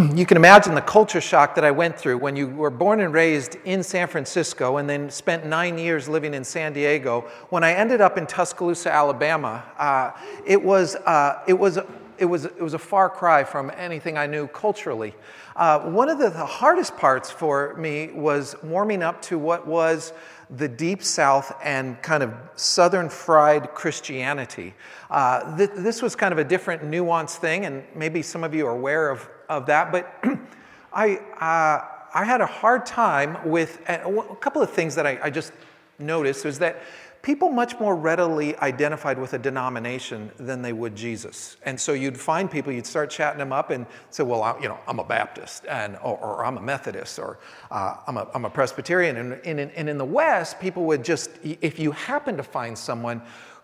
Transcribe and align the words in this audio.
you 0.14 0.24
can 0.24 0.36
imagine 0.36 0.74
the 0.74 0.80
culture 0.80 1.20
shock 1.20 1.54
that 1.54 1.64
I 1.64 1.70
went 1.70 1.98
through 1.98 2.18
when 2.18 2.36
you 2.36 2.48
were 2.48 2.70
born 2.70 3.00
and 3.00 3.12
raised 3.12 3.56
in 3.64 3.82
San 3.82 4.08
Francisco 4.08 4.76
and 4.78 4.88
then 4.88 5.10
spent 5.10 5.44
nine 5.44 5.78
years 5.78 6.08
living 6.08 6.32
in 6.32 6.44
San 6.44 6.72
Diego. 6.72 7.28
When 7.50 7.64
I 7.64 7.72
ended 7.72 8.00
up 8.00 8.16
in 8.16 8.26
Tuscaloosa, 8.26 8.92
Alabama, 8.92 9.64
uh, 9.78 10.12
it, 10.46 10.62
was, 10.62 10.96
uh, 10.96 11.42
it, 11.46 11.54
was, 11.54 11.78
it, 12.18 12.24
was, 12.24 12.44
it 12.44 12.60
was 12.60 12.74
a 12.74 12.78
far 12.78 13.10
cry 13.10 13.44
from 13.44 13.70
anything 13.76 14.16
I 14.16 14.26
knew 14.26 14.46
culturally. 14.46 15.14
Uh, 15.56 15.80
one 15.80 16.08
of 16.08 16.18
the, 16.18 16.30
the 16.30 16.46
hardest 16.46 16.96
parts 16.96 17.30
for 17.30 17.74
me 17.74 18.10
was 18.12 18.54
warming 18.62 19.02
up 19.02 19.20
to 19.22 19.38
what 19.38 19.66
was 19.66 20.12
the 20.56 20.68
deep 20.68 21.02
south 21.02 21.54
and 21.62 22.00
kind 22.02 22.22
of 22.22 22.32
southern 22.56 23.08
fried 23.08 23.74
Christianity. 23.74 24.74
Uh, 25.10 25.56
th- 25.56 25.70
this 25.76 26.00
was 26.02 26.16
kind 26.16 26.32
of 26.32 26.38
a 26.38 26.44
different, 26.44 26.82
nuanced 26.82 27.36
thing, 27.36 27.66
and 27.66 27.84
maybe 27.94 28.22
some 28.22 28.42
of 28.42 28.54
you 28.54 28.66
are 28.66 28.72
aware 28.72 29.10
of, 29.10 29.28
of 29.50 29.66
that, 29.66 29.92
but 29.92 30.14
I, 30.92 31.16
uh, 31.16 31.84
I 32.14 32.24
had 32.24 32.40
a 32.40 32.46
hard 32.46 32.86
time 32.86 33.36
with 33.48 33.80
a 33.88 34.36
couple 34.40 34.62
of 34.62 34.70
things 34.70 34.94
that 34.94 35.06
I, 35.06 35.18
I 35.24 35.30
just 35.30 35.52
noticed 35.98 36.44
was 36.44 36.58
that 36.60 36.82
people 37.22 37.50
much 37.50 37.78
more 37.78 37.94
readily 37.94 38.56
identified 38.56 39.18
with 39.18 39.34
a 39.34 39.38
denomination 39.38 40.30
than 40.38 40.62
they 40.62 40.72
would 40.72 40.96
Jesus. 40.96 41.56
And 41.64 41.78
so 41.78 41.92
you'd 41.92 42.18
find 42.18 42.50
people, 42.50 42.72
you'd 42.72 42.86
start 42.86 43.10
chatting 43.10 43.38
them 43.38 43.52
up 43.52 43.70
and 43.70 43.86
say, 44.08 44.22
well, 44.22 44.42
I, 44.42 44.58
you 44.60 44.68
know, 44.68 44.78
I'm 44.86 44.98
a 44.98 45.04
Baptist, 45.04 45.66
and, 45.66 45.96
or, 45.96 46.16
or 46.16 46.44
I'm 46.46 46.56
a 46.56 46.62
Methodist, 46.62 47.18
or 47.18 47.38
uh, 47.70 47.96
I'm, 48.06 48.16
a, 48.16 48.26
I'm 48.34 48.44
a 48.46 48.50
Presbyterian. 48.50 49.16
And, 49.16 49.32
and, 49.44 49.60
and 49.60 49.88
in 49.88 49.98
the 49.98 50.04
West, 50.04 50.60
people 50.60 50.84
would 50.84 51.04
just, 51.04 51.30
if 51.42 51.78
you 51.78 51.90
happen 51.92 52.36
to 52.38 52.42
find 52.42 52.76
someone 52.76 53.20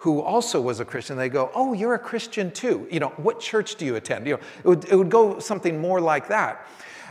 who 0.07 0.21
also 0.21 0.61
was 0.61 0.79
a 0.79 0.85
Christian, 0.85 1.17
they 1.17 1.29
go, 1.29 1.51
oh, 1.53 1.73
you're 1.73 1.95
a 1.95 1.99
Christian 1.99 2.53
too. 2.53 2.87
You 2.93 3.01
know, 3.01 3.09
what 3.17 3.41
church 3.41 3.75
do 3.75 3.85
you 3.85 3.97
attend? 3.97 4.25
You 4.25 4.35
know, 4.35 4.41
it 4.59 4.69
would, 4.69 4.85
it 4.85 4.95
would 4.95 5.11
go 5.11 5.41
something 5.41 5.81
more 5.81 6.01
like 6.01 6.29
that. 6.29 6.65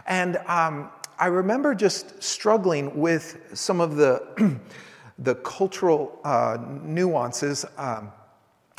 And 0.07 0.37
um, 0.47 0.89
I 1.19 1.25
remember 1.25 1.75
just 1.75 2.23
struggling 2.23 2.97
with 2.97 3.49
some 3.53 3.81
of 3.81 3.97
the 3.97 4.57
the 5.19 5.35
cultural 5.35 6.21
uh, 6.23 6.57
nuances. 6.83 7.65
Um, 7.77 8.13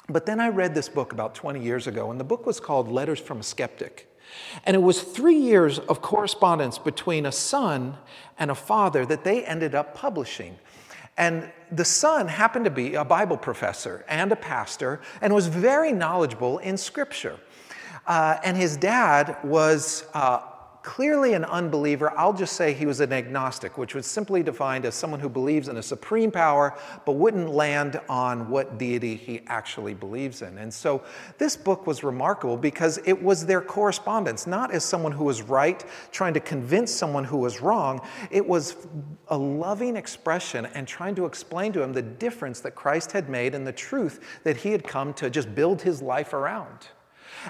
but 0.09 0.25
then 0.25 0.41
I 0.41 0.49
read 0.49 0.75
this 0.75 0.89
book 0.89 1.13
about 1.13 1.35
20 1.35 1.63
years 1.63 1.87
ago, 1.87 2.11
and 2.11 2.19
the 2.19 2.25
book 2.25 2.47
was 2.47 2.59
called 2.59 2.89
Letters 2.89 3.21
from 3.21 3.41
a 3.41 3.43
Skeptic. 3.43 4.11
And 4.65 4.75
it 4.75 4.81
was 4.81 5.03
three 5.03 5.37
years 5.39 5.79
of 5.79 6.01
correspondence 6.01 6.79
between 6.79 7.27
a 7.27 7.33
son 7.33 7.99
and 8.39 8.51
a 8.51 8.55
father 8.55 9.05
that 9.05 9.25
they 9.25 9.45
ended 9.45 9.75
up 9.75 9.95
publishing. 9.95 10.59
And 11.17 11.51
the 11.73 11.85
son 11.85 12.29
happened 12.29 12.65
to 12.67 12.71
be 12.71 12.95
a 12.95 13.05
Bible 13.05 13.37
professor 13.37 14.05
and 14.09 14.31
a 14.33 14.37
pastor 14.37 15.01
and 15.21 15.35
was 15.35 15.47
very 15.47 15.93
knowledgeable 15.93 16.59
in 16.59 16.77
Scripture. 16.77 17.39
Uh, 18.07 18.39
and 18.45 18.57
his 18.57 18.77
dad 18.77 19.37
was 19.43 20.05
uh, 20.15 20.41
clearly 20.87 21.35
an 21.35 21.45
unbeliever. 21.45 22.17
I'll 22.17 22.33
just 22.33 22.55
say 22.55 22.73
he 22.73 22.87
was 22.87 23.01
an 23.01 23.13
agnostic, 23.13 23.77
which 23.77 23.97
was 23.97 24.07
simply 24.07 24.45
defined 24.45 24.85
as 24.85 24.95
someone 24.95 25.19
who 25.19 25.29
believes 25.29 25.67
in 25.67 25.79
a 25.79 25.83
supreme 25.83 26.31
power 26.31 26.79
but 27.05 27.15
wouldn't 27.15 27.51
land 27.51 28.01
on 28.09 28.49
what 28.49 28.79
deity 28.79 29.17
he 29.17 29.43
actually 29.49 29.95
believes 29.95 30.43
in. 30.43 30.57
And 30.59 30.73
so 30.73 31.03
this 31.39 31.57
book 31.57 31.89
was 31.89 32.05
remarkable 32.05 32.57
because 32.57 33.01
it 33.05 33.21
was 33.21 33.45
their 33.45 33.61
correspondence, 33.61 34.47
not 34.47 34.71
as 34.71 34.85
someone 34.85 35.11
who 35.11 35.25
was 35.25 35.43
right 35.43 35.85
trying 36.13 36.35
to 36.35 36.41
convince 36.41 36.93
someone 36.93 37.25
who 37.25 37.39
was 37.39 37.61
wrong. 37.61 38.01
It 38.31 38.47
was 38.47 38.87
a 39.27 39.37
loving 39.37 39.97
expression 39.97 40.67
and 40.67 40.87
trying 40.87 41.17
to 41.17 41.27
explain 41.27 41.73
to 41.73 41.83
him 41.83 41.93
the 41.93 42.03
difference 42.03 42.61
that 42.61 42.77
Christ 42.77 43.11
had 43.11 43.29
made 43.29 43.57
and 43.57 43.67
the 43.67 43.73
truth 43.73 44.21
that 44.45 44.57
he 44.59 44.71
had 44.71 44.85
come 44.85 45.13
to 45.15 45.31
just 45.31 45.53
build 45.53 45.83
his 45.83 46.01
life 46.01 46.33
around. 46.33 46.91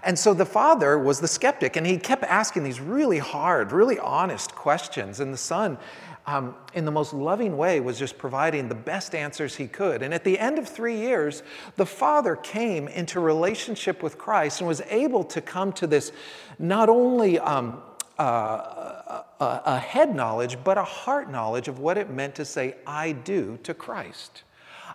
And 0.03 0.19
so 0.19 0.35
the 0.35 0.47
father 0.47 0.99
was 0.99 1.21
the 1.21 1.29
skeptic, 1.29 1.77
and 1.77 1.87
he 1.87 1.99
kept 1.99 2.25
asking 2.25 2.65
these 2.65 2.81
really 2.81 3.19
hard, 3.19 3.73
really 3.73 3.99
honest 3.99 4.55
questions. 4.55 5.21
And 5.21 5.33
the 5.33 5.39
son, 5.39 5.79
um, 6.27 6.55
in 6.75 6.85
the 6.85 6.91
most 6.91 7.13
loving 7.13 7.57
way, 7.57 7.81
was 7.81 7.99
just 7.99 8.19
providing 8.19 8.69
the 8.69 8.75
best 8.75 9.15
answers 9.15 9.57
he 9.57 9.67
could. 9.69 10.03
And 10.03 10.13
at 10.13 10.25
the 10.25 10.39
end 10.39 10.59
of 10.59 10.69
three 10.69 10.97
years, 10.97 11.43
the 11.77 11.87
father 11.87 12.37
came 12.37 12.89
into 12.89 13.21
relationship 13.21 14.03
with 14.03 14.19
Christ 14.19 14.61
and 14.61 14.69
was 14.69 14.83
able 14.91 15.25
to 15.25 15.41
come 15.41 15.73
to 15.75 15.87
this 15.87 16.13
not 16.59 16.89
only 16.89 17.39
um, 17.39 17.81
uh, 18.19 19.23
a, 19.41 19.63
a 19.67 19.79
head 19.79 20.15
knowledge, 20.15 20.59
but 20.65 20.79
a 20.79 20.85
heart 20.85 21.31
knowledge 21.31 21.69
of 21.69 21.79
what 21.79 21.99
it 21.99 22.11
meant 22.11 22.35
to 22.37 22.45
say, 22.45 22.75
I 22.87 23.13
do 23.13 23.59
to 23.63 23.75
Christ. 23.75 24.43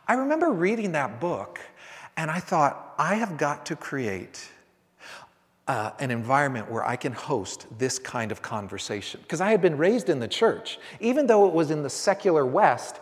I 0.07 0.15
remember 0.15 0.51
reading 0.51 0.93
that 0.93 1.19
book, 1.19 1.59
and 2.17 2.29
I 2.29 2.39
thought, 2.39 2.93
I 2.97 3.15
have 3.15 3.37
got 3.37 3.65
to 3.67 3.75
create 3.75 4.49
uh, 5.67 5.91
an 5.99 6.11
environment 6.11 6.69
where 6.69 6.83
I 6.85 6.95
can 6.95 7.13
host 7.13 7.67
this 7.77 7.99
kind 7.99 8.31
of 8.31 8.41
conversation. 8.41 9.19
Because 9.21 9.41
I 9.41 9.51
had 9.51 9.61
been 9.61 9.77
raised 9.77 10.09
in 10.09 10.19
the 10.19 10.27
church, 10.27 10.79
even 10.99 11.27
though 11.27 11.47
it 11.47 11.53
was 11.53 11.71
in 11.71 11.83
the 11.83 11.89
secular 11.89 12.45
West, 12.45 12.99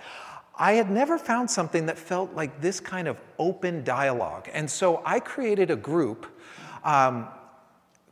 I 0.58 0.74
had 0.74 0.92
never 0.92 1.18
found 1.18 1.50
something 1.50 1.86
that 1.86 1.98
felt 1.98 2.34
like 2.34 2.60
this 2.62 2.82
kind 2.82 3.08
of 3.08 3.20
open 3.40 3.84
dialogue. 3.86 4.50
And 4.54 4.70
so 4.70 5.02
I 5.06 5.22
created 5.22 5.72
a 5.72 5.76
group 5.78 6.26
um, 6.84 7.30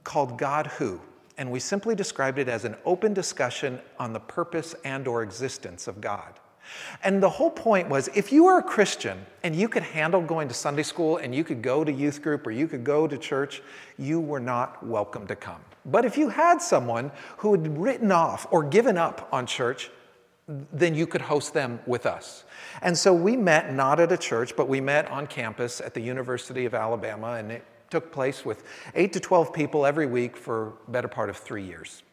called 0.04 0.38
God 0.38 0.68
Who. 0.68 1.02
And 1.38 1.52
we 1.52 1.60
simply 1.60 1.94
described 1.94 2.40
it 2.40 2.48
as 2.48 2.64
an 2.64 2.76
open 2.86 3.14
discussion 3.14 3.80
on 4.00 4.14
the 4.14 4.20
purpose 4.20 4.76
and 4.86 5.08
or 5.08 5.24
existence 5.24 5.88
of 5.88 6.00
God. 6.00 6.40
And 7.04 7.22
the 7.22 7.30
whole 7.30 7.52
point 7.52 7.90
was 7.90 8.10
if 8.16 8.32
you 8.32 8.46
were 8.46 8.58
a 8.58 8.64
Christian 8.64 9.26
and 9.44 9.56
you 9.56 9.70
could 9.70 9.84
handle 9.84 10.22
going 10.22 10.48
to 10.48 10.54
Sunday 10.54 10.84
school 10.84 11.18
and 11.18 11.34
you 11.34 11.44
could 11.44 11.62
go 11.62 11.84
to 11.84 11.92
youth 11.92 12.22
group 12.22 12.46
or 12.48 12.52
you 12.52 12.68
could 12.68 12.84
go 12.84 13.08
to 13.08 13.18
church, 13.18 13.62
you 13.98 14.20
were 14.20 14.40
not 14.40 14.86
welcome 14.86 15.28
to 15.28 15.36
come. 15.36 15.62
But 15.86 16.06
if 16.06 16.18
you 16.18 16.30
had 16.30 16.62
someone 16.62 17.12
who 17.38 17.54
had 17.54 17.78
written 17.78 18.12
off 18.12 18.48
or 18.52 18.64
given 18.64 18.98
up 18.98 19.30
on 19.32 19.46
church, 19.46 19.90
then 20.48 20.96
you 20.96 21.08
could 21.08 21.22
host 21.22 21.54
them 21.54 21.80
with 21.86 22.06
us. 22.06 22.46
And 22.82 22.98
so 22.98 23.14
we 23.14 23.36
met 23.36 23.74
not 23.74 24.00
at 24.00 24.12
a 24.12 24.18
church, 24.18 24.56
but 24.56 24.68
we 24.68 24.80
met 24.80 25.10
on 25.10 25.28
campus 25.28 25.82
at 25.82 25.94
the 25.94 26.02
University 26.02 26.66
of 26.66 26.74
Alabama, 26.74 27.34
and 27.34 27.52
it 27.52 27.66
took 27.90 28.12
place 28.12 28.46
with 28.46 28.64
8 28.96 29.14
to 29.14 29.20
12 29.20 29.54
people 29.54 29.86
every 29.86 30.06
week 30.06 30.38
for 30.38 30.74
better 30.88 31.08
part 31.08 31.30
of 31.30 31.38
three 31.38 31.64
years. 31.64 32.04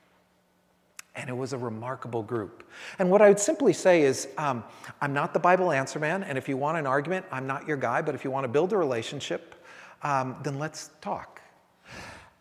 And 1.17 1.31
it 1.31 1.37
was 1.37 1.53
a 1.53 1.59
remarkable 1.59 2.23
group. 2.23 2.69
And 2.99 3.11
what 3.11 3.23
I 3.23 3.29
would 3.29 3.39
simply 3.39 3.73
say 3.73 4.03
is 4.03 4.29
um, 4.37 4.65
I'm 5.01 5.13
not 5.13 5.33
the 5.33 5.39
Bible 5.39 5.71
answer 5.71 5.99
man, 5.99 6.25
and 6.25 6.37
if 6.37 6.49
you 6.49 6.57
want 6.57 6.77
an 6.77 6.87
argument, 6.87 7.25
I'm 7.31 7.47
not 7.47 7.69
your 7.69 7.77
guy, 7.77 8.03
but 8.03 8.15
if 8.15 8.25
you 8.25 8.31
want 8.31 8.45
to 8.45 8.49
build 8.49 8.73
a 8.73 8.77
relationship, 8.77 9.55
um, 10.03 10.37
then 10.43 10.59
let's 10.59 10.91
talk. 11.01 11.41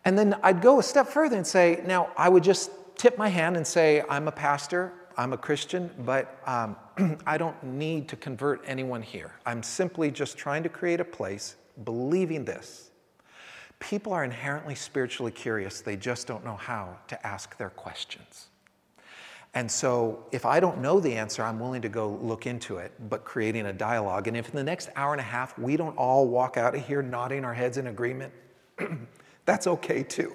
And 0.04 0.18
then 0.18 0.34
I'd 0.42 0.60
go 0.60 0.78
a 0.80 0.82
step 0.82 1.08
further 1.08 1.36
and 1.36 1.46
say, 1.46 1.82
now 1.86 2.10
I 2.16 2.28
would 2.28 2.44
just 2.44 2.70
tip 2.96 3.16
my 3.16 3.28
hand 3.28 3.56
and 3.56 3.66
say, 3.66 4.02
I'm 4.08 4.28
a 4.28 4.32
pastor, 4.32 4.92
I'm 5.16 5.32
a 5.32 5.38
Christian, 5.38 5.90
but 6.00 6.40
um, 6.46 6.76
I 7.26 7.38
don't 7.38 7.60
need 7.62 8.08
to 8.08 8.16
convert 8.16 8.62
anyone 8.66 9.02
here. 9.02 9.32
I'm 9.46 9.62
simply 9.62 10.10
just 10.10 10.36
trying 10.36 10.62
to 10.64 10.68
create 10.68 11.00
a 11.00 11.04
place 11.04 11.56
believing 11.84 12.44
this. 12.44 12.90
People 13.80 14.12
are 14.12 14.24
inherently 14.24 14.74
spiritually 14.74 15.32
curious, 15.32 15.80
they 15.80 15.96
just 15.96 16.26
don't 16.26 16.44
know 16.44 16.56
how 16.56 16.96
to 17.08 17.26
ask 17.26 17.56
their 17.56 17.70
questions. 17.70 18.48
And 19.54 19.70
so, 19.70 20.26
if 20.32 20.44
I 20.44 20.58
don't 20.58 20.80
know 20.80 20.98
the 20.98 21.14
answer, 21.14 21.44
I'm 21.44 21.60
willing 21.60 21.82
to 21.82 21.88
go 21.88 22.18
look 22.20 22.44
into 22.46 22.78
it, 22.78 22.92
but 23.08 23.24
creating 23.24 23.66
a 23.66 23.72
dialogue. 23.72 24.26
And 24.26 24.36
if 24.36 24.48
in 24.48 24.56
the 24.56 24.64
next 24.64 24.90
hour 24.96 25.12
and 25.12 25.20
a 25.20 25.24
half 25.24 25.56
we 25.56 25.76
don't 25.76 25.96
all 25.96 26.26
walk 26.26 26.56
out 26.56 26.74
of 26.74 26.84
here 26.84 27.02
nodding 27.02 27.44
our 27.44 27.54
heads 27.54 27.78
in 27.78 27.86
agreement, 27.86 28.32
that's 29.44 29.68
okay 29.68 30.02
too. 30.02 30.34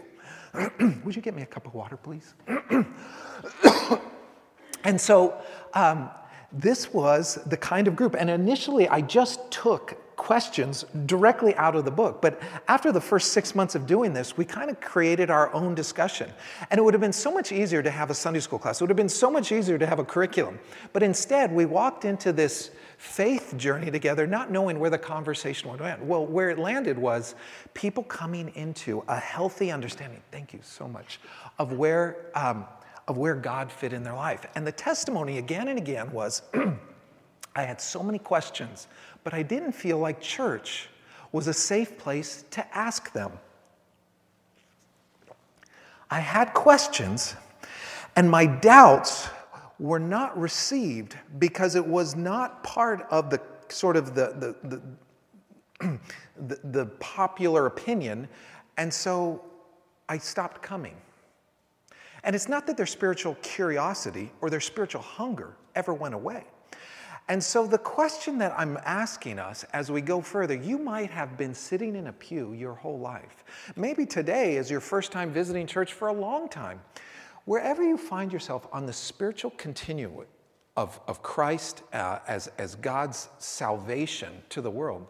Would 1.03 1.18
you 1.18 1.22
get 1.22 1.35
me 1.35 1.41
a 1.41 1.46
cup 1.46 1.68
of 1.68 1.74
water, 1.74 1.97
please? 1.97 2.34
and 4.85 5.00
so, 5.00 5.41
um, 5.74 6.09
this 6.52 6.94
was 6.94 7.35
the 7.46 7.58
kind 7.58 7.88
of 7.88 7.96
group. 7.96 8.16
And 8.18 8.29
initially, 8.29 8.88
I 8.88 9.02
just 9.02 9.52
took 9.52 9.97
questions 10.19 10.85
directly 11.06 11.56
out 11.56 11.75
of 11.75 11.85
the 11.85 11.91
book. 11.91 12.22
But 12.22 12.41
after 12.68 12.91
the 12.91 13.00
first 13.00 13.31
six 13.31 13.56
months 13.56 13.74
of 13.74 13.88
doing 13.88 14.13
this, 14.13 14.35
we 14.35 14.44
kind 14.44 14.69
of 14.69 14.80
created 14.81 15.30
our 15.31 15.52
own 15.53 15.74
discussion. 15.74 16.29
And 16.70 16.78
it 16.78 16.84
would 16.84 16.93
have 16.93 16.99
been 16.99 17.14
so 17.14 17.32
much 17.32 17.53
easier 17.53 17.82
to 17.82 17.90
have 17.90 18.09
a 18.09 18.14
Sunday 18.14 18.41
school 18.41 18.59
class. 18.59 18.79
It 18.79 18.84
would 18.84 18.90
have 18.90 18.97
been 18.97 19.08
so 19.08 19.32
much 19.32 19.53
easier 19.53 19.78
to 19.78 19.88
have 19.88 19.97
a 19.97 20.03
curriculum. 20.03 20.59
But 20.91 21.03
instead, 21.03 21.53
we 21.53 21.66
walked 21.66 22.03
into 22.03 22.34
this 22.34 22.72
faith 22.97 23.55
journey 23.55 23.90
together, 23.90 24.28
not 24.28 24.52
knowing 24.52 24.78
where 24.78 24.90
the 24.90 24.97
conversation 24.97 25.72
would 25.72 25.82
end. 25.82 26.05
Well, 26.05 26.26
where 26.26 26.49
it 26.49 26.59
landed 26.59 26.99
was 26.99 27.35
people 27.73 28.03
coming 28.03 28.52
into 28.55 29.05
a 29.08 29.17
healthy 29.17 29.72
understanding, 29.72 30.22
thank 30.32 30.52
you 30.52 30.59
so 30.61 30.85
much, 30.85 31.22
of 31.58 31.72
where, 31.72 32.26
um, 32.35 32.66
of 33.08 33.17
where 33.17 33.35
God 33.35 33.72
fit 33.72 33.93
in 33.93 34.03
their 34.03 34.16
life. 34.16 34.46
And 34.55 34.67
the 34.67 34.73
testimony 34.73 35.38
again 35.38 35.70
and 35.70 35.79
again 35.79 36.11
was 36.11 36.41
I 37.55 37.64
had 37.64 37.82
so 37.82 38.03
many 38.03 38.20
questions 38.20 38.88
but 39.23 39.33
I 39.33 39.43
didn't 39.43 39.73
feel 39.73 39.97
like 39.97 40.21
church 40.21 40.89
was 41.31 41.47
a 41.47 41.53
safe 41.53 41.97
place 41.97 42.45
to 42.51 42.77
ask 42.77 43.11
them. 43.13 43.31
I 46.09 46.19
had 46.19 46.53
questions, 46.53 47.35
and 48.16 48.29
my 48.29 48.45
doubts 48.45 49.29
were 49.77 49.99
not 49.99 50.37
received 50.39 51.16
because 51.37 51.75
it 51.75 51.85
was 51.85 52.16
not 52.16 52.63
part 52.63 53.05
of 53.11 53.29
the 53.29 53.39
sort 53.69 53.95
of 53.95 54.16
the, 54.16 54.55
the, 54.67 54.81
the, 55.79 55.99
the, 56.47 56.59
the 56.63 56.85
popular 56.99 57.67
opinion, 57.67 58.27
and 58.77 58.91
so 58.91 59.43
I 60.07 60.17
stopped 60.17 60.61
coming. 60.61 60.95
And 62.23 62.35
it's 62.35 62.49
not 62.49 62.67
that 62.67 62.75
their 62.75 62.85
spiritual 62.85 63.35
curiosity 63.41 64.31
or 64.41 64.49
their 64.49 64.59
spiritual 64.59 65.01
hunger 65.01 65.53
ever 65.75 65.93
went 65.93 66.16
away. 66.16 66.43
And 67.29 67.43
so, 67.43 67.67
the 67.67 67.78
question 67.78 68.40
that 68.40 68.55
I'm 68.58 68.79
asking 68.85 69.37
us 69.37 69.64
as 69.72 69.91
we 69.91 70.02
go 70.02 70.20
further, 70.20 70.55
you 70.55 70.79
might 70.79 71.11
have 71.11 71.37
been 71.37 71.53
sitting 71.53 71.96
in 71.96 72.08
a 72.08 72.14
pew 72.14 72.53
your 72.53 72.73
whole 72.73 72.97
life. 72.97 73.43
Maybe 73.76 74.08
today 74.08 74.58
is 74.58 74.72
your 74.72 74.79
first 74.79 75.11
time 75.11 75.31
visiting 75.31 75.67
church 75.67 75.93
for 75.93 76.08
a 76.08 76.14
long 76.14 76.49
time. 76.49 76.81
Wherever 77.46 77.84
you 77.84 77.97
find 77.97 78.34
yourself 78.34 78.67
on 78.73 78.87
the 78.87 78.93
spiritual 78.93 79.52
continuum 79.52 80.26
of, 80.76 80.99
of 81.08 81.22
Christ 81.22 81.84
uh, 81.93 82.17
as, 82.28 82.47
as 82.58 82.73
God's 82.73 83.29
salvation 83.37 84.34
to 84.49 84.61
the 84.61 84.72
world, 84.72 85.05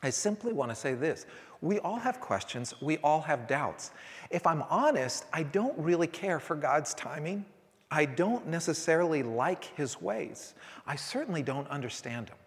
I 0.00 0.10
simply 0.10 0.52
want 0.52 0.70
to 0.70 0.76
say 0.76 0.94
this. 0.94 1.26
We 1.60 1.80
all 1.80 1.98
have 1.98 2.20
questions, 2.20 2.72
we 2.80 2.98
all 2.98 3.20
have 3.20 3.48
doubts. 3.48 3.90
If 4.30 4.46
I'm 4.46 4.62
honest, 4.62 5.24
I 5.32 5.42
don't 5.42 5.76
really 5.76 6.08
care 6.08 6.38
for 6.38 6.54
God's 6.54 6.94
timing. 6.94 7.44
I 7.92 8.06
don't 8.06 8.46
necessarily 8.46 9.22
like 9.22 9.64
his 9.76 10.00
ways. 10.00 10.54
I 10.86 10.96
certainly 10.96 11.42
don't 11.42 11.68
understand 11.68 12.30
him. 12.30 12.38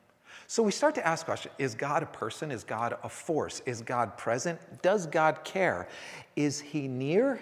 So 0.47 0.63
we 0.63 0.71
start 0.71 0.95
to 0.95 1.05
ask 1.05 1.25
questions 1.25 1.53
Is 1.59 1.75
God 1.75 2.01
a 2.01 2.07
person? 2.07 2.49
Is 2.49 2.63
God 2.63 2.97
a 3.03 3.09
force? 3.09 3.61
Is 3.67 3.81
God 3.81 4.17
present? 4.17 4.59
Does 4.81 5.05
God 5.05 5.43
care? 5.43 5.87
Is 6.35 6.59
he 6.59 6.87
near? 6.87 7.39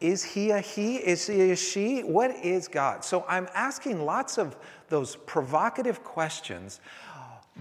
Is 0.00 0.24
he 0.24 0.50
a 0.50 0.60
he? 0.60 0.96
Is 0.96 1.26
he 1.26 1.50
a 1.50 1.56
she? 1.56 2.00
What 2.00 2.30
is 2.30 2.68
God? 2.68 3.04
So 3.04 3.24
I'm 3.28 3.46
asking 3.54 4.02
lots 4.02 4.38
of 4.38 4.56
those 4.88 5.16
provocative 5.16 6.02
questions, 6.02 6.80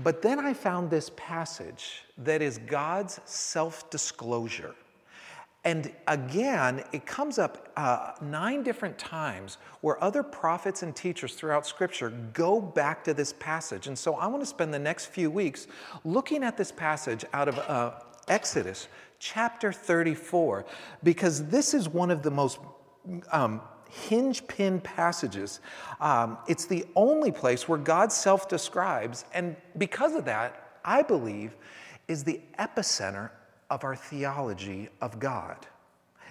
but 0.04 0.22
then 0.22 0.40
I 0.40 0.54
found 0.54 0.90
this 0.90 1.12
passage 1.18 2.04
that 2.18 2.42
is 2.42 2.60
God's 2.60 3.20
self 3.26 3.90
disclosure. 3.90 4.74
And 5.64 5.92
again, 6.08 6.84
it 6.92 7.06
comes 7.06 7.38
up 7.38 7.72
uh, 7.78 8.14
nine 8.20 8.64
different 8.64 8.98
times 8.98 9.60
where 9.82 10.04
other 10.04 10.24
prophets 10.24 10.82
and 10.82 10.96
teachers 10.96 11.36
throughout 11.36 11.68
Scripture 11.68 12.10
go 12.34 12.60
back 12.60 13.04
to 13.04 13.14
this 13.14 13.34
passage. 13.34 13.86
And 13.86 13.98
so 13.98 14.16
I 14.16 14.26
want 14.26 14.42
to 14.42 14.48
spend 14.48 14.74
the 14.74 14.80
next 14.80 15.08
few 15.08 15.30
weeks 15.30 15.68
looking 16.04 16.44
at 16.44 16.58
this 16.58 16.72
passage 16.72 17.26
out 17.34 17.48
of 17.48 17.60
uh, 17.60 17.92
Exodus 18.28 18.88
chapter 19.20 19.72
34, 19.72 20.66
because 21.04 21.46
this 21.48 21.76
is 21.76 21.88
one 21.88 22.10
of 22.10 22.24
the 22.24 22.32
most 22.32 22.58
um, 23.32 23.62
hinge 23.88 24.48
pin 24.48 24.82
passages. 24.82 25.60
Um, 26.00 26.40
it's 26.48 26.66
the 26.66 26.86
only 26.96 27.32
place 27.32 27.68
where 27.68 27.78
God 27.78 28.12
self 28.12 28.50
describes, 28.50 29.26
and 29.34 29.56
because 29.78 30.16
of 30.16 30.26
that, 30.26 30.80
I 30.84 31.04
believe, 31.04 31.56
is 32.08 32.24
the 32.24 32.42
epicenter 32.58 33.30
of 33.72 33.84
our 33.84 33.96
theology 33.96 34.90
of 35.02 35.20
God. 35.20 35.58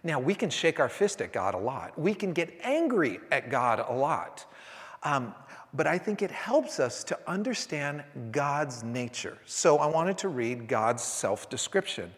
Now, 0.05 0.21
we 0.21 0.35
can 0.35 0.51
shake 0.51 0.79
our 0.79 0.89
fist 0.89 1.21
at 1.21 1.33
God 1.33 1.55
a 1.55 1.59
lot, 1.59 1.99
we 1.99 2.15
can 2.15 2.33
get 2.33 2.57
angry 2.63 3.19
at 3.33 3.51
God 3.51 3.85
a 3.89 3.93
lot. 3.93 4.47
Um, 5.03 5.35
but 5.73 5.87
I 5.87 5.99
think 5.99 6.21
it 6.21 6.31
helps 6.31 6.81
us 6.81 7.05
to 7.05 7.19
understand 7.27 8.03
God's 8.33 8.83
nature. 8.83 9.39
So 9.47 9.79
I 9.79 9.87
wanted 9.87 10.19
to 10.19 10.29
read 10.29 10.69
God's 10.69 11.03
self 11.03 11.49
description. 11.49 12.13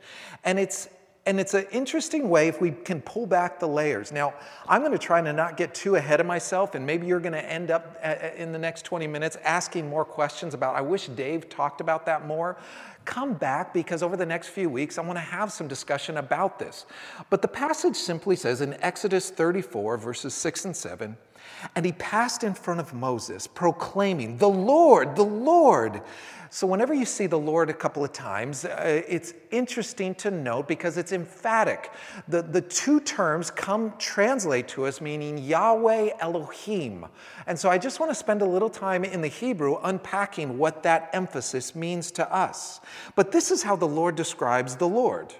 And 0.45 0.59
it's 0.59 0.89
and 1.25 1.39
it's 1.39 1.55
an 1.55 1.67
interesting 1.71 2.29
way 2.29 2.49
if 2.49 2.61
we 2.61 2.73
can 2.73 3.01
pull 3.01 3.27
back 3.27 3.61
the 3.61 3.69
layers. 3.69 4.11
Now, 4.11 4.35
I'm 4.69 4.81
going 4.81 4.93
to 4.93 4.99
try 4.99 5.23
to 5.23 5.33
not 5.33 5.57
get 5.57 5.73
too 5.73 5.95
ahead 5.95 6.19
of 6.19 6.27
myself, 6.27 6.75
and 6.75 6.85
maybe 6.85 7.07
you're 7.07 7.21
going 7.21 7.33
to 7.33 7.45
end 7.45 7.71
up 7.71 7.97
uh, 8.03 8.09
uh, 8.09 8.31
in 8.37 8.51
the 8.51 8.59
next 8.59 8.85
20 8.85 9.07
minutes 9.07 9.37
asking 9.45 9.89
more 9.89 10.05
questions 10.05 10.53
about. 10.53 10.75
I 10.75 10.81
wish 10.81 11.07
Dave 11.07 11.49
talked 11.49 11.81
about 11.81 12.07
that 12.07 12.27
more. 12.27 12.57
Come 13.05 13.35
back 13.35 13.73
because 13.73 14.03
over 14.03 14.17
the 14.17 14.27
next 14.27 14.49
few 14.49 14.69
weeks, 14.69 14.99
I 14.99 15.03
want 15.03 15.17
to 15.17 15.21
have 15.21 15.53
some 15.53 15.69
discussion 15.69 16.17
about 16.17 16.59
this. 16.59 16.87
But 17.31 17.41
the 17.41 17.49
passage 17.49 17.97
simply 17.97 18.35
says 18.35 18.61
in 18.61 18.75
Exodus 18.83 19.31
34, 19.31 19.99
verses 19.99 20.35
6 20.35 20.65
and 20.65 20.77
7, 20.77 21.17
and 21.75 21.85
he 21.85 21.93
passed 21.93 22.44
in 22.44 22.55
front 22.55 22.81
of 22.81 22.93
Moses, 22.93 23.47
proclaiming, 23.47 24.39
The 24.39 24.49
Lord, 24.49 25.17
the 25.17 25.25
Lord. 25.25 26.03
So, 26.50 26.67
whenever 26.67 26.93
you 26.93 27.06
see 27.06 27.27
the 27.27 27.39
Lord 27.39 27.71
a 27.71 27.73
couple 27.73 28.05
of 28.05 28.12
times, 28.12 28.67
uh, 28.67 29.03
it's 29.09 29.33
interesting 29.50 30.15
to 30.17 30.31
note 30.31 30.69
because 30.69 30.99
it's 30.99 31.12
emphatic. 31.12 31.91
The, 32.29 32.43
the 32.43 32.61
two 32.61 33.00
terms 33.00 33.50
come 33.50 33.94
translate 33.99 34.69
to 34.69 34.85
us 34.85 35.00
meaning 35.00 35.39
Yahweh 35.39 36.11
Elohim. 36.21 37.06
And 37.47 37.59
so, 37.59 37.71
I 37.71 37.79
just 37.79 38.00
want 38.00 38.11
to 38.11 38.15
spend 38.15 38.43
a 38.43 38.47
little 38.47 38.69
time 38.69 39.03
in 39.03 39.23
the 39.23 39.29
Hebrew 39.29 39.79
unpacking 39.83 40.59
what 40.59 40.83
that 40.83 41.09
emphasis 41.15 41.75
means 41.75 42.11
to 42.12 42.31
us. 42.31 42.81
But 43.15 43.33
this 43.33 43.50
is 43.50 43.62
how 43.62 43.77
the 43.77 43.89
Lord 43.89 44.15
describes 44.15 44.77
the 44.77 44.89
Lord 44.89 45.35